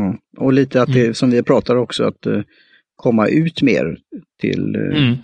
[0.00, 0.18] Mm.
[0.36, 1.14] Och lite att det, mm.
[1.14, 2.42] som vi pratar också, att uh,
[2.96, 3.98] komma ut mer
[4.40, 5.14] till uh.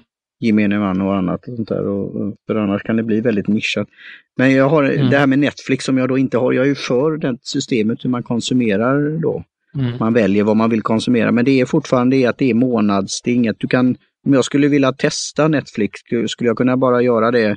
[0.41, 1.49] Gemene man och annat.
[1.49, 1.87] Och sånt där.
[1.87, 3.89] Och, för annars kan det bli väldigt nischat.
[4.37, 5.11] Men jag har mm.
[5.11, 6.53] det här med Netflix som jag då inte har.
[6.53, 9.45] Jag är ju för det systemet hur man konsumerar då.
[9.75, 9.93] Mm.
[10.01, 13.31] Man väljer vad man vill konsumera, men det är fortfarande att det är månads, det
[13.31, 17.31] är inget, du kan om jag skulle vilja testa Netflix, skulle jag kunna bara göra
[17.31, 17.57] det?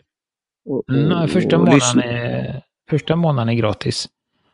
[0.66, 4.08] Och, och, Nej, första, och månaden är, första månaden är gratis.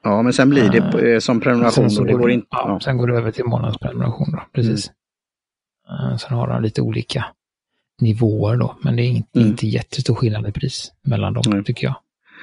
[0.04, 1.90] Ja, men sen blir det uh, som prenumeration.
[1.90, 2.80] Sen, det går, inte, ja, ja.
[2.80, 4.32] sen går det över till månadsprenumeration.
[4.32, 4.92] Då, precis.
[5.90, 6.12] Mm.
[6.12, 7.26] Uh, sen har de lite olika
[8.02, 9.52] nivåer då, men det är inte, mm.
[9.52, 11.64] inte jättestor skillnad i pris mellan dem, mm.
[11.64, 11.96] tycker jag.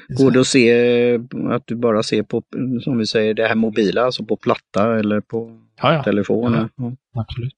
[0.08, 1.14] Går det att se
[1.50, 2.42] att du bara ser på,
[2.82, 6.02] som vi säger, det här mobila, alltså på platta eller på ja, ja.
[6.02, 6.52] telefon?
[6.52, 7.20] Ja, ja.
[7.20, 7.54] Absolut.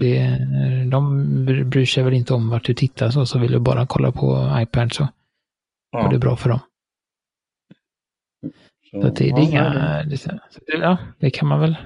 [0.00, 0.38] Det,
[0.90, 1.24] de
[1.70, 4.56] bryr sig väl inte om vart du tittar så, så vill du bara kolla på
[4.62, 5.08] iPad så
[5.92, 6.08] ja.
[6.08, 6.60] det är bra för dem.
[8.90, 10.18] Så, så det, det, är inga, det,
[10.66, 11.76] ja, det kan man väl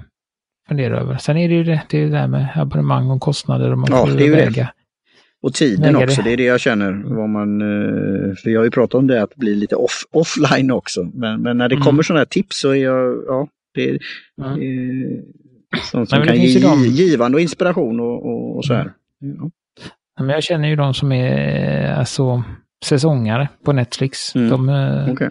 [0.69, 1.17] fundera över.
[1.17, 3.89] Sen är det ju det, det, är det där med abonnemang och kostnader och man
[3.91, 4.73] ja, det väga.
[5.47, 5.49] Det.
[5.49, 7.03] Och tiden också, det är det jag känner.
[7.05, 10.71] Vad man, eh, för jag har ju pratat om det att bli lite off, offline
[10.71, 11.11] också.
[11.15, 11.85] Men, men när det mm.
[11.85, 13.99] kommer sådana här tips så är jag, ja, det är,
[14.41, 15.23] mm.
[15.91, 16.85] sånt som Nej, kan ge de...
[16.85, 18.93] givande och inspiration och, och, och så här.
[19.19, 19.51] Ja.
[20.21, 22.43] Men jag känner ju de som är alltså,
[22.85, 24.35] säsongare på Netflix.
[24.35, 24.51] Mm.
[24.51, 25.31] De, eh, okay.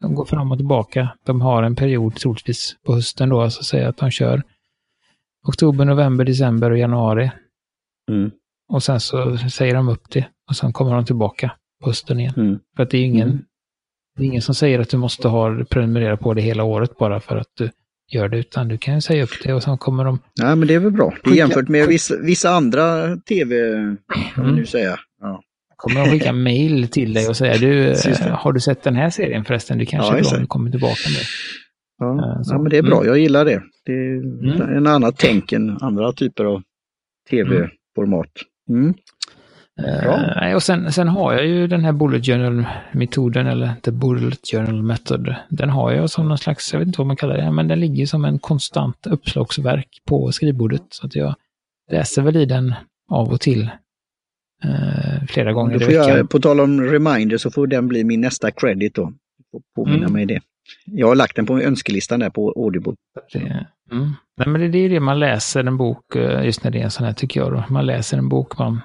[0.00, 1.08] de går fram och tillbaka.
[1.26, 4.42] De har en period troligtvis på hösten då, alltså säga att de kör
[5.48, 7.30] oktober, november, december och januari.
[8.10, 8.30] Mm.
[8.68, 12.34] Och sen så säger de upp det och sen kommer de tillbaka på hösten igen.
[12.36, 12.58] Mm.
[12.76, 13.44] För att det är ingen, mm.
[14.16, 17.20] det är ingen som säger att du måste ha prenumerera på det hela året bara
[17.20, 17.70] för att du
[18.12, 20.18] gör det, utan du kan säga upp det och sen kommer de...
[20.34, 21.14] Ja, men det är väl bra.
[21.24, 23.56] Det är jämfört med vissa, vissa andra tv,
[24.34, 24.98] kan man nu säga.
[25.20, 25.42] Ja.
[25.76, 29.10] Kommer de skicka mail till dig och säga du, eh, har du sett den här
[29.10, 29.78] serien förresten?
[29.78, 31.22] Du kanske ja, är bra om du kommer tillbaka med.
[31.98, 32.96] Ja, ja, men det är bra.
[32.96, 33.08] Mm.
[33.08, 33.62] Jag gillar det.
[33.84, 34.76] Det är mm.
[34.76, 36.62] en annan tänk än andra typer av
[37.30, 38.30] tv-format.
[38.68, 38.94] Mm.
[39.80, 44.82] Uh, och sen, sen har jag ju den här Bullet Journal-metoden, eller The Bullet Journal
[44.82, 45.34] Method.
[45.48, 47.80] Den har jag som någon slags, jag vet inte vad man kallar det, men den
[47.80, 50.82] ligger som en konstant uppslagsverk på skrivbordet.
[50.88, 51.34] Så att jag
[51.90, 52.74] läser väl i den
[53.10, 53.62] av och till
[54.64, 56.08] uh, flera gånger i veckan.
[56.08, 59.12] Jag, på tal om reminder så får den bli min nästa credit då.
[59.76, 60.12] Påminna mm.
[60.12, 60.40] mig det.
[60.84, 62.94] Jag har lagt den på önskelistan där på Audible.
[63.32, 64.12] Det, mm.
[64.36, 66.90] Nej, men det, är det man läser en bok, eh, just när det är en
[66.90, 67.52] sån här tycker jag.
[67.52, 67.64] Då.
[67.68, 68.80] Man läser en bok, man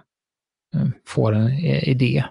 [0.75, 2.23] eh, får en eh, idé.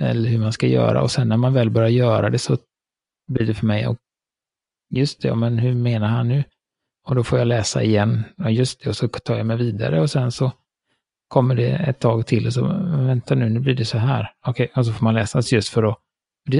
[0.00, 2.56] Eller hur man ska göra och sen när man väl börjar göra det så
[3.28, 3.96] blir det för mig, och
[4.90, 6.44] just det, men hur menar han nu?
[7.04, 10.00] Och då får jag läsa igen, ja, just det, och så tar jag mig vidare
[10.00, 10.52] och sen så
[11.28, 12.66] kommer det ett tag till och så,
[13.06, 14.32] vänta nu, nu blir det så här.
[14.46, 15.98] Okej, okay, och så får man läsa just för att,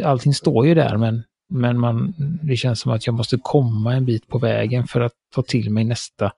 [0.05, 1.23] allting står ju där, men
[1.53, 5.13] men man, det känns som att jag måste komma en bit på vägen för att
[5.35, 6.33] ta till mig nästa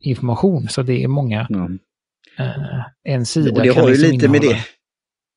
[0.00, 0.68] information.
[0.68, 1.78] Så det är många, mm.
[2.38, 4.64] eh, en sida och det kan har liksom ju lite med det.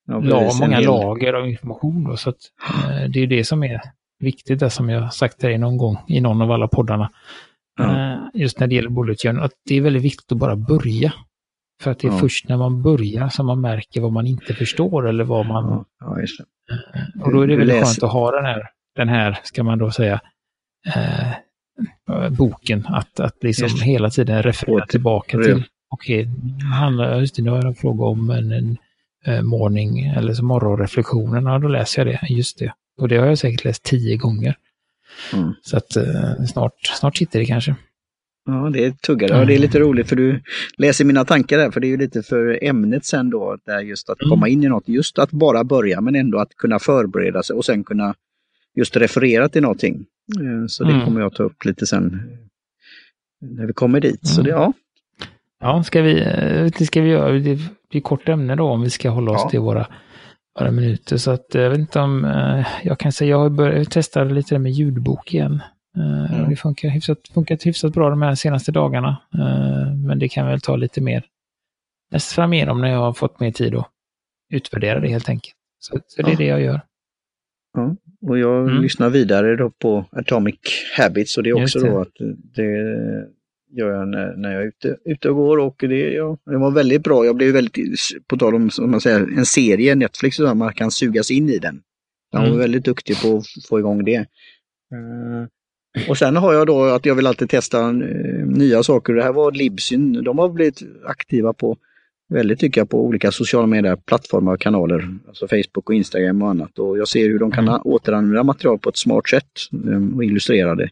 [0.08, 2.04] Ja, la, många lager av information.
[2.04, 2.38] Då, så att,
[2.90, 3.82] eh, det är det som är
[4.20, 7.12] viktigt, det som jag sagt till dig någon gång i någon av alla poddarna.
[7.80, 7.96] Mm.
[7.96, 11.14] Eh, just när det gäller bullet journal, att det är väldigt viktigt att bara börja.
[11.82, 12.18] För att det är ja.
[12.18, 15.86] först när man börjar som man märker vad man inte förstår eller vad man...
[16.00, 19.64] Ja, eh, och då är det väldigt skönt att ha den här den här, ska
[19.64, 20.22] man då säga,
[20.96, 21.32] eh,
[22.30, 22.86] boken.
[22.86, 23.84] Att, att liksom just.
[23.84, 25.64] hela tiden referera tillbaka till.
[25.90, 26.28] Okej,
[26.94, 28.78] okay, just det, nu har jag en fråga om en, en
[29.28, 31.46] uh, morning eller så morgonreflektionen.
[31.46, 32.34] Ja, då läser jag det.
[32.34, 32.74] Just det.
[32.98, 34.56] Och det har jag säkert läst tio gånger.
[35.34, 35.54] Mm.
[35.62, 37.76] Så att uh, snart, snart sitter det kanske.
[38.46, 39.38] Ja, det är tuggare.
[39.38, 40.42] Ja, det är lite roligt för du
[40.78, 44.10] läser mina tankar där, för det är ju lite för ämnet sen då, där just
[44.10, 44.54] att komma mm.
[44.54, 47.84] in i något, just att bara börja men ändå att kunna förbereda sig och sen
[47.84, 48.16] kunna
[48.76, 50.06] just refererat till någonting.
[50.40, 51.06] Eh, så det mm.
[51.06, 52.22] kommer jag ta upp lite sen
[53.42, 54.28] när vi kommer dit.
[54.28, 54.62] Så det, mm.
[54.62, 54.74] ja.
[55.60, 57.32] Ja, ska vi, eh, det ska vi göra.
[57.32, 59.50] Det blir kort ämne då om vi ska hålla oss ja.
[59.50, 59.88] till våra,
[60.60, 61.18] våra minuter.
[61.18, 64.60] Så att jag vet inte om, eh, jag kan säga, jag har börjat testa lite
[64.60, 65.62] med ljudbok igen.
[65.98, 66.50] Mm.
[66.50, 69.18] Det funkar hyfsat, funkat hyfsat bra de här senaste dagarna.
[70.06, 71.24] Men det kan väl ta lite mer
[72.12, 73.88] näst fram igenom när jag har fått mer tid att
[74.54, 75.56] utvärdera det helt enkelt.
[75.80, 76.38] Så, så det är ja.
[76.38, 76.82] det jag gör.
[77.74, 77.96] Ja.
[78.22, 78.82] Och jag mm.
[78.82, 80.56] lyssnar vidare då på Atomic
[80.98, 82.14] Habits och det är också då att
[82.56, 82.64] det
[83.72, 86.72] gör jag när, när jag är ute, ute och går och det, ja, det var
[86.72, 87.26] väldigt bra.
[87.26, 90.92] Jag blev väldigt, på tal om som man säger, en serie, Netflix, så man kan
[90.92, 91.82] sugas in i den.
[92.32, 92.60] Jag var mm.
[92.60, 94.20] väldigt duktig på att få igång det.
[94.94, 95.48] Uh,
[96.10, 99.14] och sen har jag då att jag vill alltid testa uh, nya saker.
[99.14, 101.78] Det här var Libsyn, de har blivit aktiva på
[102.32, 106.80] väldigt tycker jag på olika sociala medier-plattformar och kanaler, alltså Facebook och Instagram och annat.
[106.80, 107.82] Och jag ser hur de kan mm.
[107.84, 110.90] återanvända material på ett smart sätt um, och illustrera det.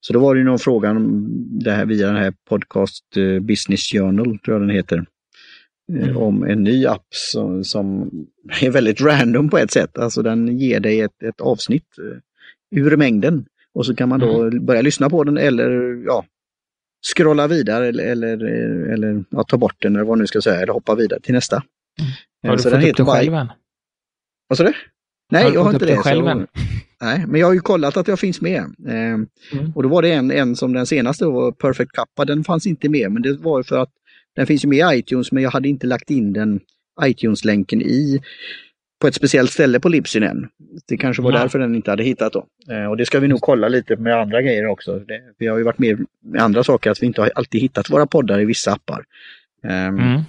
[0.00, 1.26] Så då var det någon fråga om
[1.64, 5.04] det här via den här podcast uh, Business Journal, tror jag den heter.
[5.92, 6.16] Eh, mm.
[6.16, 8.10] om en ny app som, som,
[8.62, 9.98] är väldigt random på ett sätt.
[9.98, 14.42] Alltså den ger dig ett, ett avsnitt uh, ur mängden och så kan man då
[14.42, 14.66] mm.
[14.66, 16.24] börja lyssna på den eller ja,
[17.04, 18.36] scrolla vidare eller, eller,
[18.92, 21.56] eller ja, ta bort den eller vad nu ska säga, eller hoppa vidare till nästa.
[21.56, 22.50] Mm.
[22.50, 23.48] Har du så fått upp den själv än?
[24.48, 24.72] Vad sa du?
[25.30, 25.96] Nej, har jag har inte det.
[25.96, 26.46] Själv så,
[27.00, 28.62] nej, men jag har ju kollat att jag finns med.
[28.88, 29.26] Eh, mm.
[29.74, 32.88] Och då var det en, en som den senaste var Perfect Kappa, den fanns inte
[32.88, 33.90] med, men det var för att
[34.36, 36.60] den finns ju med i iTunes, men jag hade inte lagt in den
[37.02, 38.20] iTunes-länken i
[39.04, 40.48] på ett speciellt ställe på Libsyn än.
[40.88, 41.38] Det kanske var ja.
[41.38, 42.46] därför den inte hade hittat då.
[42.70, 44.98] Eh, och det ska vi nog kolla lite med andra grejer också.
[44.98, 47.90] Det, vi har ju varit med med andra saker, att vi inte har alltid hittat
[47.90, 49.04] våra poddar i vissa appar.
[49.62, 50.20] Um, mm.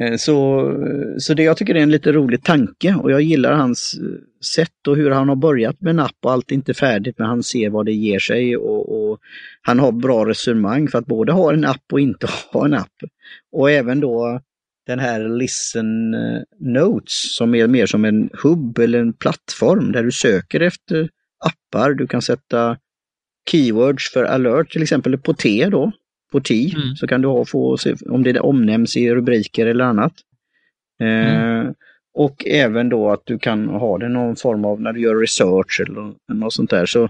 [0.00, 0.70] Eh, så,
[1.18, 4.86] så det jag tycker är en lite rolig tanke och jag gillar hans eh, sätt
[4.88, 7.42] och hur han har börjat med en app och allt är inte färdigt men han
[7.42, 9.18] ser vad det ger sig och, och
[9.62, 12.94] han har bra resonemang för att både ha en app och inte ha en app.
[13.52, 14.40] Och även då
[14.88, 20.02] den här Listen eh, Notes som är mer som en hubb eller en plattform där
[20.02, 21.08] du söker efter
[21.44, 21.94] appar.
[21.94, 22.76] Du kan sätta
[23.50, 25.92] keywords för alert till exempel på T då
[26.32, 26.96] på T mm.
[26.96, 30.12] så kan du ha, få se om det omnämns i rubriker eller annat.
[31.00, 31.66] Mm.
[31.66, 31.72] Eh,
[32.14, 35.80] och även då att du kan ha det någon form av när du gör research
[35.80, 36.86] eller något sånt där.
[36.86, 37.08] Så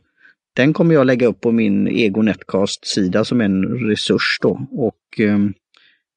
[0.56, 5.38] den kommer jag lägga upp på min Ego Netcast-sida som en resurs då och eh,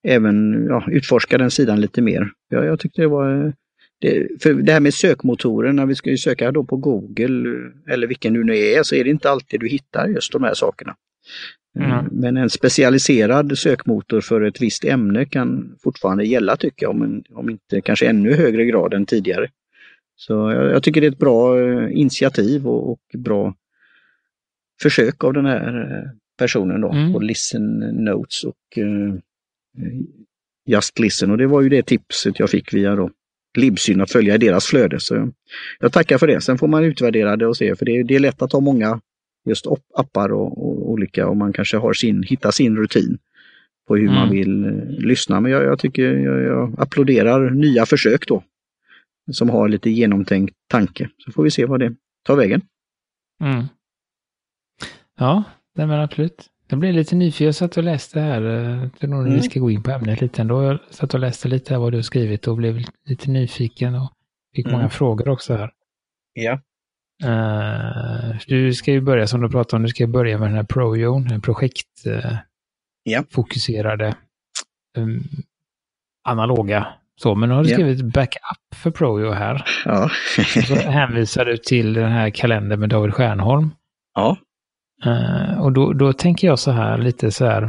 [0.04, 2.32] även ja, utforska den sidan lite mer.
[2.50, 3.54] Ja, jag tyckte det var
[4.02, 7.60] det, för det här med sökmotorer, när vi ska söka då på Google
[7.90, 10.54] eller vilken du nu är, så är det inte alltid du hittar just de här
[10.54, 10.96] sakerna.
[11.80, 12.06] Mm.
[12.12, 17.50] Men en specialiserad sökmotor för ett visst ämne kan fortfarande gälla tycker jag, om, om
[17.50, 19.48] inte kanske ännu högre grad än tidigare.
[20.16, 23.56] Så jag, jag tycker det är ett bra eh, initiativ och, och, bra
[24.82, 27.14] försök av den här eh, personen då, mm.
[27.14, 28.78] på Listen Notes och
[30.66, 31.32] Just Listen.
[31.32, 33.10] Och det var ju det tipset jag fick via då
[33.58, 35.00] Libsyn att följa i deras flöde.
[35.00, 35.32] Så
[35.80, 36.42] jag tackar för det.
[36.42, 39.02] Sen får man utvärdera det och se, för det, det är lätt att ha många
[39.46, 43.18] just appar och, och olika och man kanske har sin, hittar sin rutin
[43.88, 44.16] på hur mm.
[44.16, 45.40] man vill eh, lyssna.
[45.40, 48.44] Men jag, jag tycker jag, jag, applåderar nya försök då
[49.32, 51.10] som har lite genomtänkt tanke.
[51.18, 52.62] Så får vi se vad det tar vägen.
[53.42, 53.66] Mm.
[55.18, 55.44] Ja,
[55.76, 56.51] det men absolut.
[56.72, 59.34] Jag blev lite nyfiken, jag satt och läste här, jag eh, tror mm.
[59.34, 60.64] vi ska gå in på ämnet lite ändå.
[60.64, 64.14] Jag satt och läste lite här vad du har skrivit och blev lite nyfiken och
[64.56, 64.78] fick mm.
[64.78, 65.72] många frågor också här.
[66.34, 66.60] Ja.
[67.24, 70.64] Uh, du ska ju börja, som du pratade om, du ska börja med den här
[70.64, 74.14] ProJoon, den projektfokuserade uh,
[74.98, 75.10] yeah.
[75.10, 75.24] um,
[76.24, 76.88] analoga.
[77.16, 79.66] Så, men nu har du skrivit backup för ProJo här.
[79.86, 80.10] Ja.
[80.68, 83.70] så hänvisar du till den här kalendern med David Stjernholm.
[84.14, 84.38] Ja.
[85.06, 87.64] Uh, och då, då tänker jag så här, lite så här.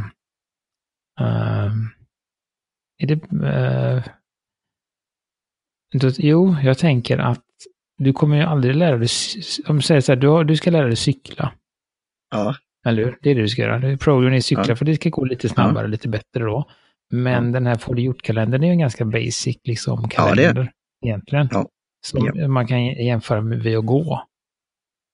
[1.21, 1.73] Uh,
[2.97, 3.13] är det...
[3.33, 4.03] Uh,
[5.93, 7.43] då, jo, jag tänker att
[7.97, 9.07] du kommer ju aldrig lära dig,
[9.67, 11.53] om du säger så här, du, har, du ska lära dig cykla.
[12.31, 12.55] Ja.
[12.85, 13.17] Eller hur?
[13.21, 13.97] Det är det du ska göra.
[13.97, 14.75] Progen är cykla ja.
[14.75, 15.87] för det ska gå lite snabbare, ja.
[15.87, 16.69] lite bättre då.
[17.11, 17.51] Men ja.
[17.51, 20.43] den här Får gjort-kalendern är ju en ganska basic liksom kalender.
[20.43, 20.71] Ja, det är.
[21.05, 21.49] Egentligen.
[21.51, 21.67] Ja.
[22.05, 24.23] Som man kan jämföra med vid att gå.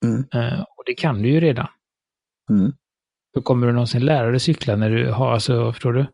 [0.06, 0.18] Mm.
[0.36, 1.68] Uh, och det kan du ju redan.
[2.50, 2.72] Mm.
[3.34, 6.06] Då kommer du någonsin lära dig cykla när du har, alltså, förstår du?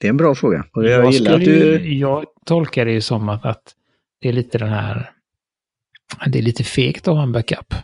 [0.00, 0.64] Det är en bra fråga.
[0.72, 1.94] Och jag, jag, gillar att du...
[1.94, 3.74] jag tolkar det ju som att, att
[4.20, 5.10] det är lite den här
[6.26, 7.74] det är lite fegt att ha en backup.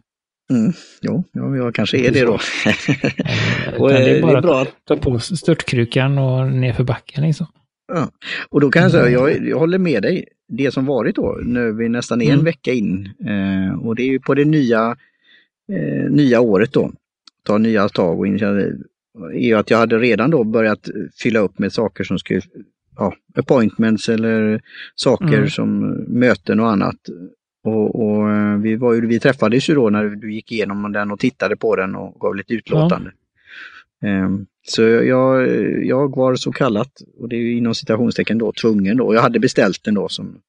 [0.50, 2.32] Mm, jo, ja, jag kanske är det då.
[3.78, 4.62] och, det är bara det är bra.
[4.62, 7.46] att ta på störtkrukan och ner för backen liksom.
[7.92, 8.10] Ja.
[8.48, 10.24] Och då kan jag säga, jag, jag håller med dig.
[10.48, 12.44] Det som varit då, nu är vi nästan en mm.
[12.44, 14.96] vecka in eh, och det är ju på det nya,
[15.72, 16.92] eh, nya året då,
[17.44, 18.72] ta nya tag och initiativ,
[19.34, 20.88] är ju att jag hade redan då börjat
[21.22, 22.40] fylla upp med saker som skulle,
[22.96, 24.60] ja, appointments eller
[24.94, 25.50] saker mm.
[25.50, 26.96] som möten och annat
[27.64, 31.10] och, och, eh, vi, var ju, vi träffades ju då när du gick igenom den
[31.10, 33.10] och tittade på den och gav lite utlåtande.
[34.00, 34.24] Ja.
[34.24, 35.48] Um, så jag,
[35.84, 39.14] jag var så kallat, och det är ju inom citationstecken då tvungen då.
[39.14, 40.40] Jag hade beställt den då som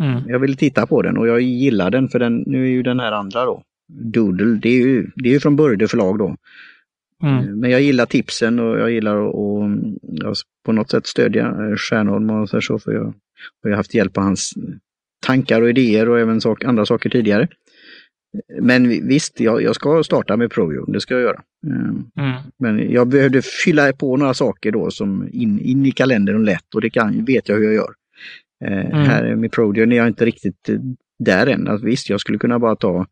[0.00, 0.22] mm.
[0.28, 3.00] Jag ville titta på den och jag gillar den för den, nu är ju den
[3.00, 6.36] här andra då, Doodle, det är ju, det är ju från Börde förlag då.
[7.22, 7.38] Mm.
[7.38, 12.30] Ehm, men jag gillar tipsen och jag gillar att på något sätt stödja eh, Stjärnholm
[12.30, 13.14] och så, för jag
[13.62, 14.52] har haft hjälp av hans
[15.26, 17.48] tankar och idéer och även sak, andra saker tidigare.
[18.60, 21.42] Men visst, jag, jag ska starta med Provio, det ska jag göra.
[21.66, 22.42] Eh, mm.
[22.58, 26.80] Men jag behövde fylla på några saker då som in, in i kalendern lätt och
[26.80, 27.90] det kan, vet jag hur jag gör.
[28.64, 28.92] Eh, mm.
[28.92, 30.78] Här med Provio är jag inte riktigt eh,
[31.18, 31.68] där än.
[31.68, 33.06] Alltså, visst, jag skulle kunna bara ta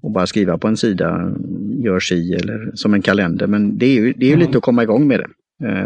[0.00, 1.32] och bara skriva på en sida,
[1.84, 3.46] gör si eller som en kalender.
[3.46, 4.46] Men det är ju, det är ju mm.
[4.46, 5.28] lite att komma igång med det.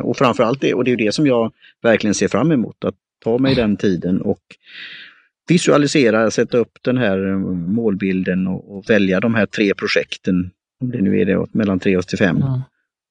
[0.00, 3.38] Och framförallt det, och det är det som jag verkligen ser fram emot, att ta
[3.38, 4.40] mig den tiden och
[5.48, 10.90] visualisera, sätta upp den här eh, målbilden och, och välja de här tre projekten, om
[10.90, 12.36] det nu är det mellan tre och till fem.
[12.36, 12.60] Mm.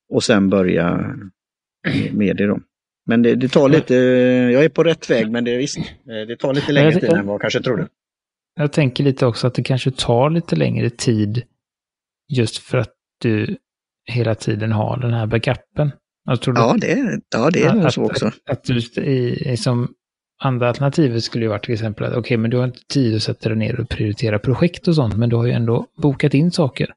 [0.10, 1.16] och sen börja
[2.12, 2.60] med det då.
[3.06, 3.96] Men det, det tar lite,
[4.54, 5.78] jag är på rätt väg men det, visst,
[6.28, 7.88] det tar lite längre tid än vad jag kanske trodde.
[8.56, 11.44] Jag tänker lite också att det kanske tar lite längre tid
[12.30, 13.58] just för att du
[14.06, 15.92] hela tiden har den här backupen.
[16.30, 18.28] Alltså, ja, det, ja, det är att, så också.
[18.28, 19.94] Att, att du i, som
[20.44, 23.16] andra alternativet skulle ju vara till exempel att okej, okay, men du har inte tid
[23.16, 26.34] att sätta dig ner och prioritera projekt och sånt, men du har ju ändå bokat
[26.34, 26.94] in saker.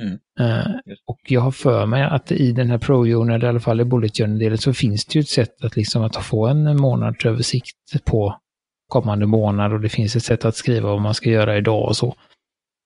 [0.00, 0.18] Mm.
[0.40, 0.74] Uh,
[1.06, 3.84] och jag har för mig att i den här pro eller i alla fall i
[3.84, 8.40] bullet journal-delen, så finns det ju ett sätt att liksom att få en månadsöversikt på
[8.88, 11.96] kommande månad och det finns ett sätt att skriva vad man ska göra idag och
[11.96, 12.14] så.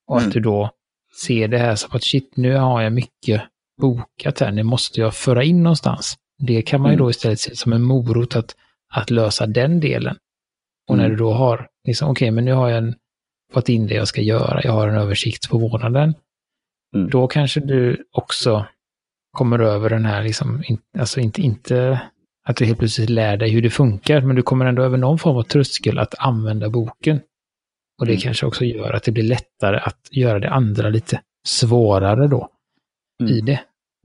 [0.07, 0.29] Och mm.
[0.29, 0.71] att du då
[1.27, 3.43] ser det här som att shit, nu har jag mycket
[3.81, 6.17] bokat här, nu måste jag föra in någonstans.
[6.39, 7.05] Det kan man ju mm.
[7.05, 8.57] då istället se som en morot att,
[8.95, 10.17] att lösa den delen.
[10.89, 11.17] Och när mm.
[11.17, 12.95] du då har, liksom, okej, okay, men nu har jag en,
[13.53, 16.15] fått in det jag ska göra, jag har en översikt på månaden.
[16.97, 17.11] Mm.
[17.11, 18.67] Då kanske du också
[19.33, 22.01] kommer över den här, liksom, in, alltså inte, inte
[22.45, 25.19] att du helt plötsligt lär dig hur det funkar, men du kommer ändå över någon
[25.19, 27.21] form av tröskel att använda boken.
[28.01, 28.21] Och det mm.
[28.21, 32.49] kanske också gör att det blir lättare att göra det andra lite svårare då
[33.21, 33.33] mm.
[33.33, 33.61] i det.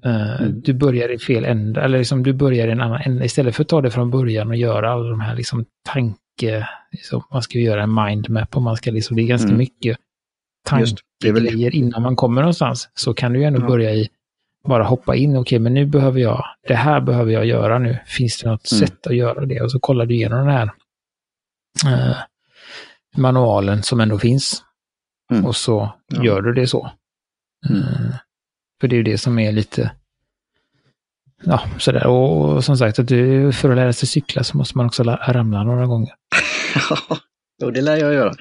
[0.06, 0.62] Uh, mm.
[0.62, 3.26] Du börjar i fel ände, eller liksom du börjar i en annan ände.
[3.26, 6.67] Istället för att ta det från början och göra alla de här liksom tanke...
[6.91, 9.58] Liksom, man ska göra en mindmap och man ska liksom, det är ganska mm.
[9.58, 9.97] mycket
[10.65, 12.89] tankegrejer innan man kommer någonstans.
[12.93, 13.67] Så kan du ju ändå ja.
[13.67, 14.10] börja i,
[14.67, 17.99] bara hoppa in, okej okay, men nu behöver jag, det här behöver jag göra nu.
[18.06, 18.88] Finns det något mm.
[18.88, 19.62] sätt att göra det?
[19.62, 20.71] Och så kollar du igenom den här
[21.86, 22.17] uh,
[23.17, 24.63] manualen som ändå finns.
[25.32, 25.45] Mm.
[25.45, 26.23] Och så ja.
[26.23, 26.91] gör du det så.
[27.69, 28.15] Uh,
[28.82, 29.91] för det är ju det som är lite,
[31.43, 32.08] ja, sådär.
[32.08, 35.03] Och, och som sagt, att du, för att lära sig cykla så måste man också
[35.03, 36.13] ramla några gånger.
[37.62, 38.34] Jo, det lär jag göra.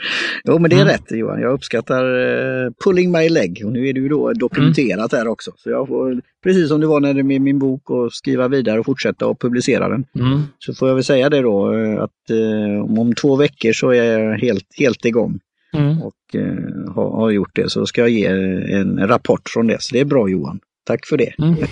[0.45, 0.93] Jo, men det är mm.
[0.93, 1.41] rätt Johan.
[1.41, 3.63] Jag uppskattar uh, pulling my leg.
[3.65, 5.21] Och nu är det ju då dokumenterat mm.
[5.21, 5.53] här också.
[5.57, 8.81] Så jag får, precis som det var när det med min bok, och skriva vidare
[8.81, 10.05] och fortsätta och publicera den.
[10.15, 10.43] Mm.
[10.59, 14.19] Så får jag väl säga det då uh, att uh, om två veckor så är
[14.19, 15.39] jag helt, helt igång.
[15.73, 16.03] Mm.
[16.03, 17.71] Och uh, har, har, gjort det.
[17.71, 18.27] Så ska jag ge
[18.73, 19.83] en rapport från det.
[19.83, 20.61] Så det är bra Johan.
[20.85, 21.35] Tack för det.
[21.39, 21.55] Mm.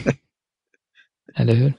[1.37, 1.73] Eller hur?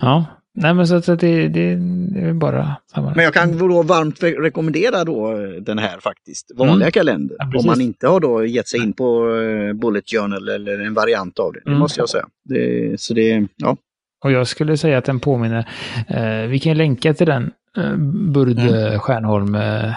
[0.00, 2.76] Ja, Nej men så att det, det, det är bara.
[2.94, 6.92] Men jag kan då varmt rekommendera då den här faktiskt, vanliga mm.
[6.92, 7.36] kalendern.
[7.38, 10.94] Ja, om man inte har då gett sig in på uh, Bullet Journal eller en
[10.94, 11.60] variant av det.
[11.64, 11.78] Det mm.
[11.78, 12.26] måste jag säga.
[12.44, 13.76] Det, så det, ja.
[14.24, 15.68] Och jag skulle säga att den påminner,
[16.08, 17.96] eh, vi kan länka till den eh,
[18.32, 18.98] Burd mm.
[18.98, 19.94] Stjärnholm eh,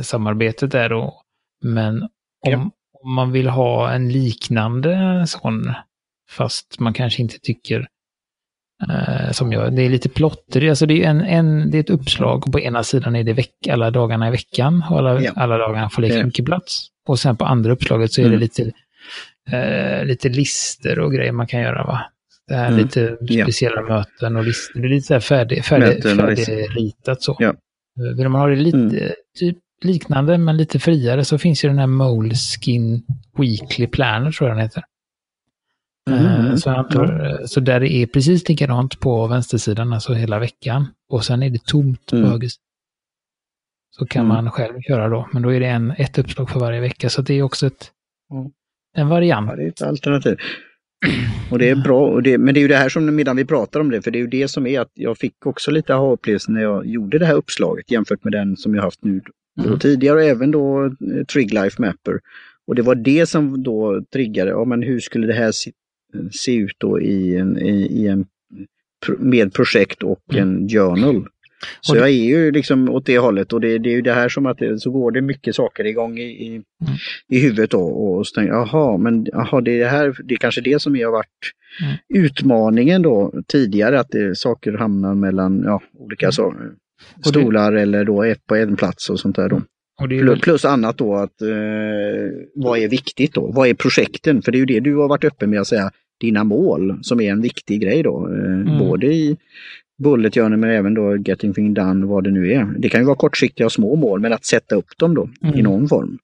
[0.00, 1.22] samarbetet där då.
[1.62, 2.08] Men om,
[2.52, 2.70] ja.
[3.02, 5.72] om man vill ha en liknande sån,
[6.30, 7.86] fast man kanske inte tycker
[9.32, 12.52] som jag, det är lite plotter, alltså det är, en, en, det är ett uppslag
[12.52, 15.32] på ena sidan är det veck, alla dagarna i veckan och alla, ja.
[15.36, 16.86] alla dagarna får lika mycket plats.
[17.08, 18.38] Och sen på andra uppslaget så är mm.
[18.38, 22.00] det lite, uh, lite lister och grejer man kan göra va.
[22.48, 22.80] Det här mm.
[22.80, 23.88] lite speciella ja.
[23.88, 27.36] möten och listor, det är lite så här färdig, färdig, färdigritat så.
[27.38, 27.48] Ja.
[27.48, 29.12] Uh, vill man ha det lite, mm.
[29.38, 33.02] typ liknande men lite friare så finns ju den här Moleskin
[33.38, 34.82] Weekly Planner tror jag den heter.
[36.10, 36.56] Mm.
[36.56, 40.86] Så, antar, så där är precis likadant på vänstersidan, alltså hela veckan.
[41.08, 42.30] Och sen är det tomt på mm.
[42.30, 42.48] höger
[43.96, 44.34] Så kan mm.
[44.34, 47.10] man själv köra då, men då är det en, ett uppslag för varje vecka.
[47.10, 47.90] Så det är också ett,
[48.96, 49.50] en variant.
[49.50, 50.36] Ja, det är ett alternativ.
[51.50, 53.44] Och det är bra, och det, men det är ju det här som medan vi
[53.44, 55.94] pratar om det, för det är ju det som är att jag fick också lite
[55.94, 59.20] aha-upplevelse när jag gjorde det här uppslaget jämfört med den som jag haft nu
[59.64, 59.78] mm.
[59.78, 62.20] tidigare och även då eh, Trig Life Mapper.
[62.66, 65.52] Och det var det som då triggade, ja men hur skulle det här
[66.32, 68.26] se ut då i en, i, i en
[69.18, 70.48] med projekt och mm.
[70.48, 71.26] en journal.
[71.80, 72.00] Så det...
[72.00, 74.46] jag är ju liksom åt det hållet och det, det är ju det här som
[74.46, 76.64] att så går det mycket saker igång i, i, mm.
[77.28, 80.34] i huvudet då och så tänker jag, jaha, men jaha, det är det här, det
[80.34, 81.52] är kanske det som har varit
[81.82, 81.96] mm.
[82.24, 86.32] utmaningen då tidigare, att det, saker hamnar mellan ja, olika mm.
[86.32, 86.54] så,
[87.24, 89.62] stolar eller då ett på en plats och sånt där då.
[90.08, 90.40] Väl...
[90.40, 91.48] Plus annat då att eh,
[92.54, 93.52] vad är viktigt då?
[93.52, 94.42] Vad är projekten?
[94.42, 95.90] För det är ju det du har varit öppen med att säga,
[96.20, 98.28] dina mål som är en viktig grej då.
[98.28, 98.78] Eh, mm.
[98.78, 99.36] Både i
[99.98, 102.64] Bullet Journal men även då Getting Thing Done, vad det nu är.
[102.78, 105.58] Det kan ju vara kortsiktiga och små mål men att sätta upp dem då mm.
[105.58, 106.18] i någon form.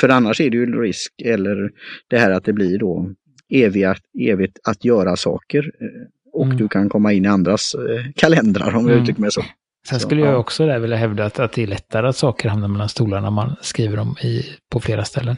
[0.00, 1.70] För annars är det ju risk eller
[2.08, 3.10] det här att det blir då
[3.50, 5.72] eviga, evigt att göra saker.
[5.80, 6.56] Eh, och mm.
[6.56, 9.02] du kan komma in i andras eh, kalendrar om jag mm.
[9.02, 9.42] uttrycker mig så.
[9.88, 12.68] Sen skulle jag också där vilja hävda att, att det är lättare att saker hamnar
[12.68, 15.36] mellan stolarna när man skriver dem i, på flera ställen.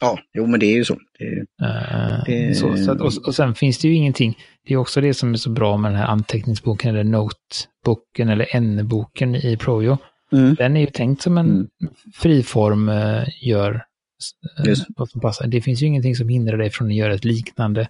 [0.00, 0.98] Ja, jo men det är ju så.
[1.18, 1.24] Det,
[1.66, 2.56] uh, det...
[2.56, 5.32] Så, så att, och, och sen finns det ju ingenting, det är också det som
[5.32, 9.98] är så bra med den här anteckningsboken eller noteboken eller N-boken i Projo.
[10.32, 10.54] Mm.
[10.54, 11.68] Den är ju tänkt som en mm.
[12.14, 13.74] friform, uh, gör
[14.66, 15.46] uh, vad som passar.
[15.46, 17.88] Det finns ju ingenting som hindrar dig från att göra ett liknande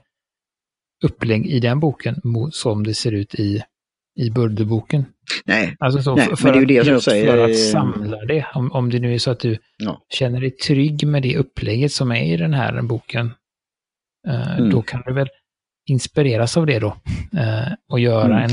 [1.04, 3.62] upplägg i den boken som det ser ut i,
[4.18, 5.04] i Burderboken.
[5.44, 7.44] Nej, Alltså så, Nej, för, men det är ju att, det som jag säger, för
[7.50, 8.46] att samla det.
[8.54, 10.02] Om, om det nu är så att du Ja.
[10.08, 13.30] känner dig trygg med det upplägget som är i den här boken,
[14.28, 14.70] eh, Mm.
[14.70, 15.28] då kan du väl
[15.88, 16.96] inspireras av det då.
[17.38, 18.50] eh, och göra Mm.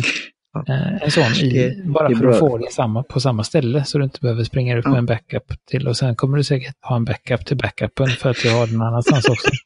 [0.68, 3.44] en, eh, en sån i, Det- bara det för att få det samma, på samma
[3.44, 4.98] ställe så du inte behöver springa ut med Ja.
[4.98, 5.88] en backup till.
[5.88, 8.82] Och sen kommer du säkert ha en backup till backupen för att du har den
[8.82, 9.48] annanstans också.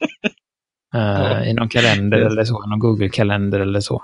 [0.95, 1.45] Eh, Ja.
[1.45, 4.01] I någon kalender eller så, någon Google-kalender eller så.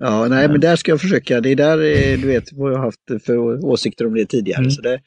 [0.00, 1.40] Ja, nej, men där ska jag försöka.
[1.40, 4.58] Det är där, eh, du vet, vad jag har haft för åsikter om det tidigare.
[4.60, 4.70] Mm.
[4.70, 5.00] Så det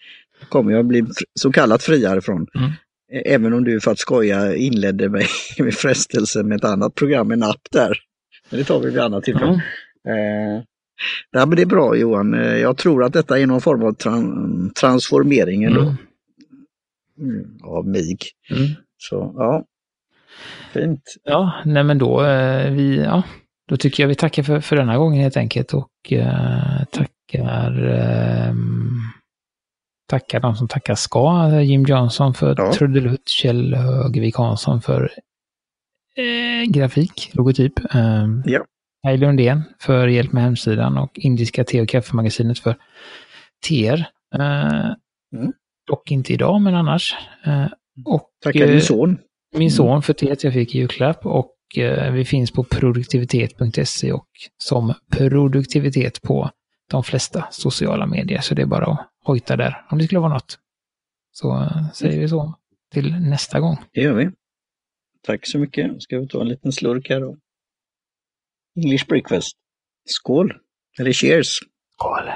[0.50, 1.06] kommer jag bli
[1.40, 2.48] så kallat friare från.
[2.56, 2.72] Mm.
[3.26, 5.26] Även om du för att skoja inledde mig
[5.60, 7.98] med frestelse med ett annat program, en app där.
[8.50, 9.62] Men det tar vi vid annat tillfälle.
[10.08, 10.58] Mm.
[10.58, 10.64] Eh,
[11.32, 12.34] ja, men det är bra Johan.
[12.34, 15.96] Eh, Jag tror att detta är någon form av tran transformering ändå, Mm.
[17.40, 18.18] mm, av mig.
[18.52, 18.68] Mm.
[18.98, 19.66] Så ja,
[20.74, 21.02] fint.
[21.24, 23.24] Ja, nej men då, eh, vi, ja,
[23.68, 28.54] då tycker jag vi tackar för, för denna gången helt enkelt och eh, tackar eh,
[30.10, 31.50] tackar de som tackar ska.
[31.62, 32.74] Jim Johnson för Ja.
[32.74, 35.12] trudelutt, Kjell Högvik Hansson för
[36.16, 37.80] eh, grafik, logotyp.
[37.96, 38.66] Eh, Ja.
[39.08, 42.76] Kaj Lundén för hjälp med hemsidan och Indiska te och kaffemagasinet för
[43.68, 44.10] teer.
[44.36, 44.92] Eh,
[45.36, 45.54] Mm.
[45.88, 47.16] Dock inte idag, men annars.
[47.46, 47.66] Eh,
[48.06, 49.18] och, Tackar eh, din son.
[49.56, 51.26] min son för teet jag fick i julklapp
[51.68, 56.52] och eh, vi finns på produktivitet.se och som produktivitet på
[56.92, 58.42] de flesta sociala medier.
[58.42, 60.60] Så det är bara att hojta där om det skulle vara något.
[61.32, 62.54] Så eh, säger vi så
[62.92, 63.78] till nästa gång.
[63.94, 64.30] Det gör vi.
[65.24, 66.02] Tack så mycket.
[66.02, 67.38] Ska vi ta en liten slurk här då.
[68.76, 69.58] English breakfast.
[70.06, 70.54] Skål!
[71.00, 71.60] Eller cheers!
[71.94, 72.32] Skål!